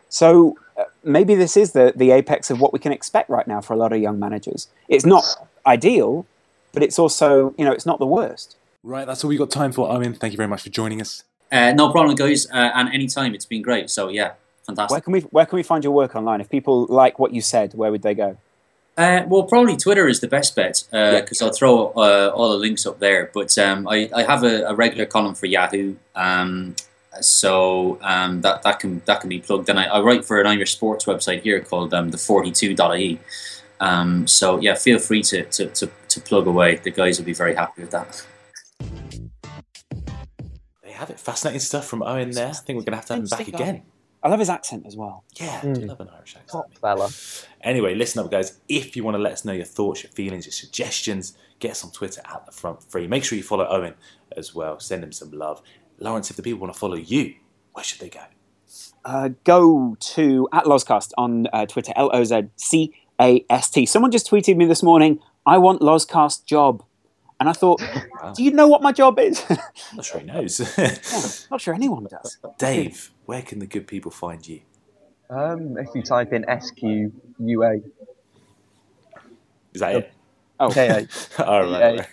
[0.09, 3.62] So uh, maybe this is the, the apex of what we can expect right now
[3.62, 4.68] for a lot of young managers.
[4.88, 5.24] It's not
[5.66, 6.26] ideal,
[6.74, 8.57] but it's also, you know, it's not the worst.
[8.84, 9.88] Right, that's all we got time for.
[9.89, 11.24] Eoin, thank you very much for joining us.
[11.51, 12.47] uh, no problem, guys.
[12.49, 13.89] Uh, and anytime, it's been great.
[13.89, 14.34] So yeah,
[14.72, 14.91] fantastic.
[14.91, 16.41] Where can we where can we find your work online?
[16.41, 18.38] If people like what you said, where would they go?
[18.97, 22.86] Uh, well, probably Twitter is the best bet because I'll throw uh, all the links
[22.86, 23.32] up there.
[23.34, 26.76] But um, I, I have a, a regular column for Yahoo, um,
[27.22, 29.69] so um, that that can that can be plugged.
[29.69, 33.19] And I, I write for an Irish sports website here called um, the 42.ie.
[33.82, 36.76] Um, so yeah, feel free to, to, to, to plug away.
[36.76, 38.24] The guys will be very happy with that.
[40.84, 41.19] They have it.
[41.19, 42.49] Fascinating stuff from Eoin there.
[42.49, 43.84] I think we're going to have to have him back Interesting again.
[44.24, 45.24] I love his accent as well.
[45.39, 46.49] Yeah, I do love an Irish accent.
[46.49, 47.09] Top fella.
[47.61, 48.59] Anyway, listen up, guys.
[48.69, 51.84] If you want to let us know your thoughts, your feelings, your suggestions, get us
[51.84, 53.07] on Twitter at the front free.
[53.07, 53.95] Make sure you follow Eoin
[54.38, 54.80] as well.
[54.80, 55.61] Send him some love.
[55.99, 57.36] Laurence, if the people want to follow you,
[57.74, 58.22] where should they go?
[59.03, 63.86] Uh, go to at Lozcast on uh, Twitter, L O Z C A S T.
[63.88, 66.84] Someone just tweeted me this morning, I want Lozcast job.
[67.42, 67.82] And I thought,
[68.36, 69.44] do you know what my job is?
[69.50, 69.58] I'm
[69.96, 70.60] not sure he knows.
[71.50, 72.38] Not sure anyone does.
[72.60, 74.62] Dave, where can the good people find you?
[75.28, 77.82] Um, if you type in SQUA,
[79.74, 80.14] Is that it?
[80.60, 81.02] Oh, KA,
[81.44, 82.08] All right.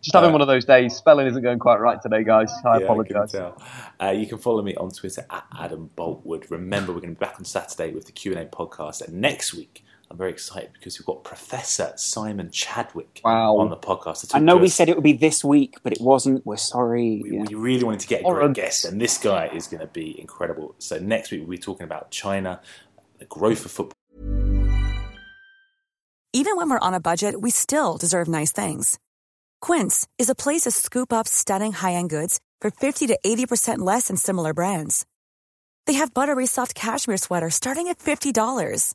[0.00, 0.94] Just having one of those days.
[0.94, 2.52] Spelling isn't going quite right today, guys.
[2.64, 3.32] I Yeah, apologise.
[3.32, 3.52] can.
[4.00, 6.48] Uh, you can follow me on Twitter at Adam Boultwood.
[6.48, 9.20] Remember, we're going to be back on Saturday with the Q and A podcast, and
[9.20, 9.83] next week
[10.14, 13.56] I'm very excited because we've got Professor Simon Chadwick Wow.
[13.56, 14.28] on the podcast.
[14.28, 14.74] to I know to we us.
[14.74, 16.46] said it would be this week, but it wasn't.
[16.46, 17.20] We're sorry.
[17.20, 17.42] we, Yeah.
[17.48, 19.88] we really wanted to get a great un- guest, and this guy is going to
[19.88, 20.76] be incredible.
[20.78, 22.60] So next week we'll be talking about China,
[23.18, 23.92] the growth of football.
[26.32, 29.00] Even when we're on a budget, we still deserve nice things.
[29.60, 34.06] Quince is a place to scoop up stunning high-end goods for 50 to 80% less
[34.06, 35.04] than similar brands.
[35.88, 38.94] They have buttery soft cashmere sweaters starting at $50,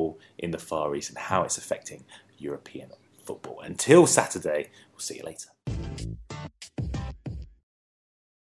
[0.00, 2.04] football in the Far East and how it's affecting
[2.38, 2.90] European
[3.24, 3.60] football.
[3.60, 5.50] Until Saturday, we'll see you later.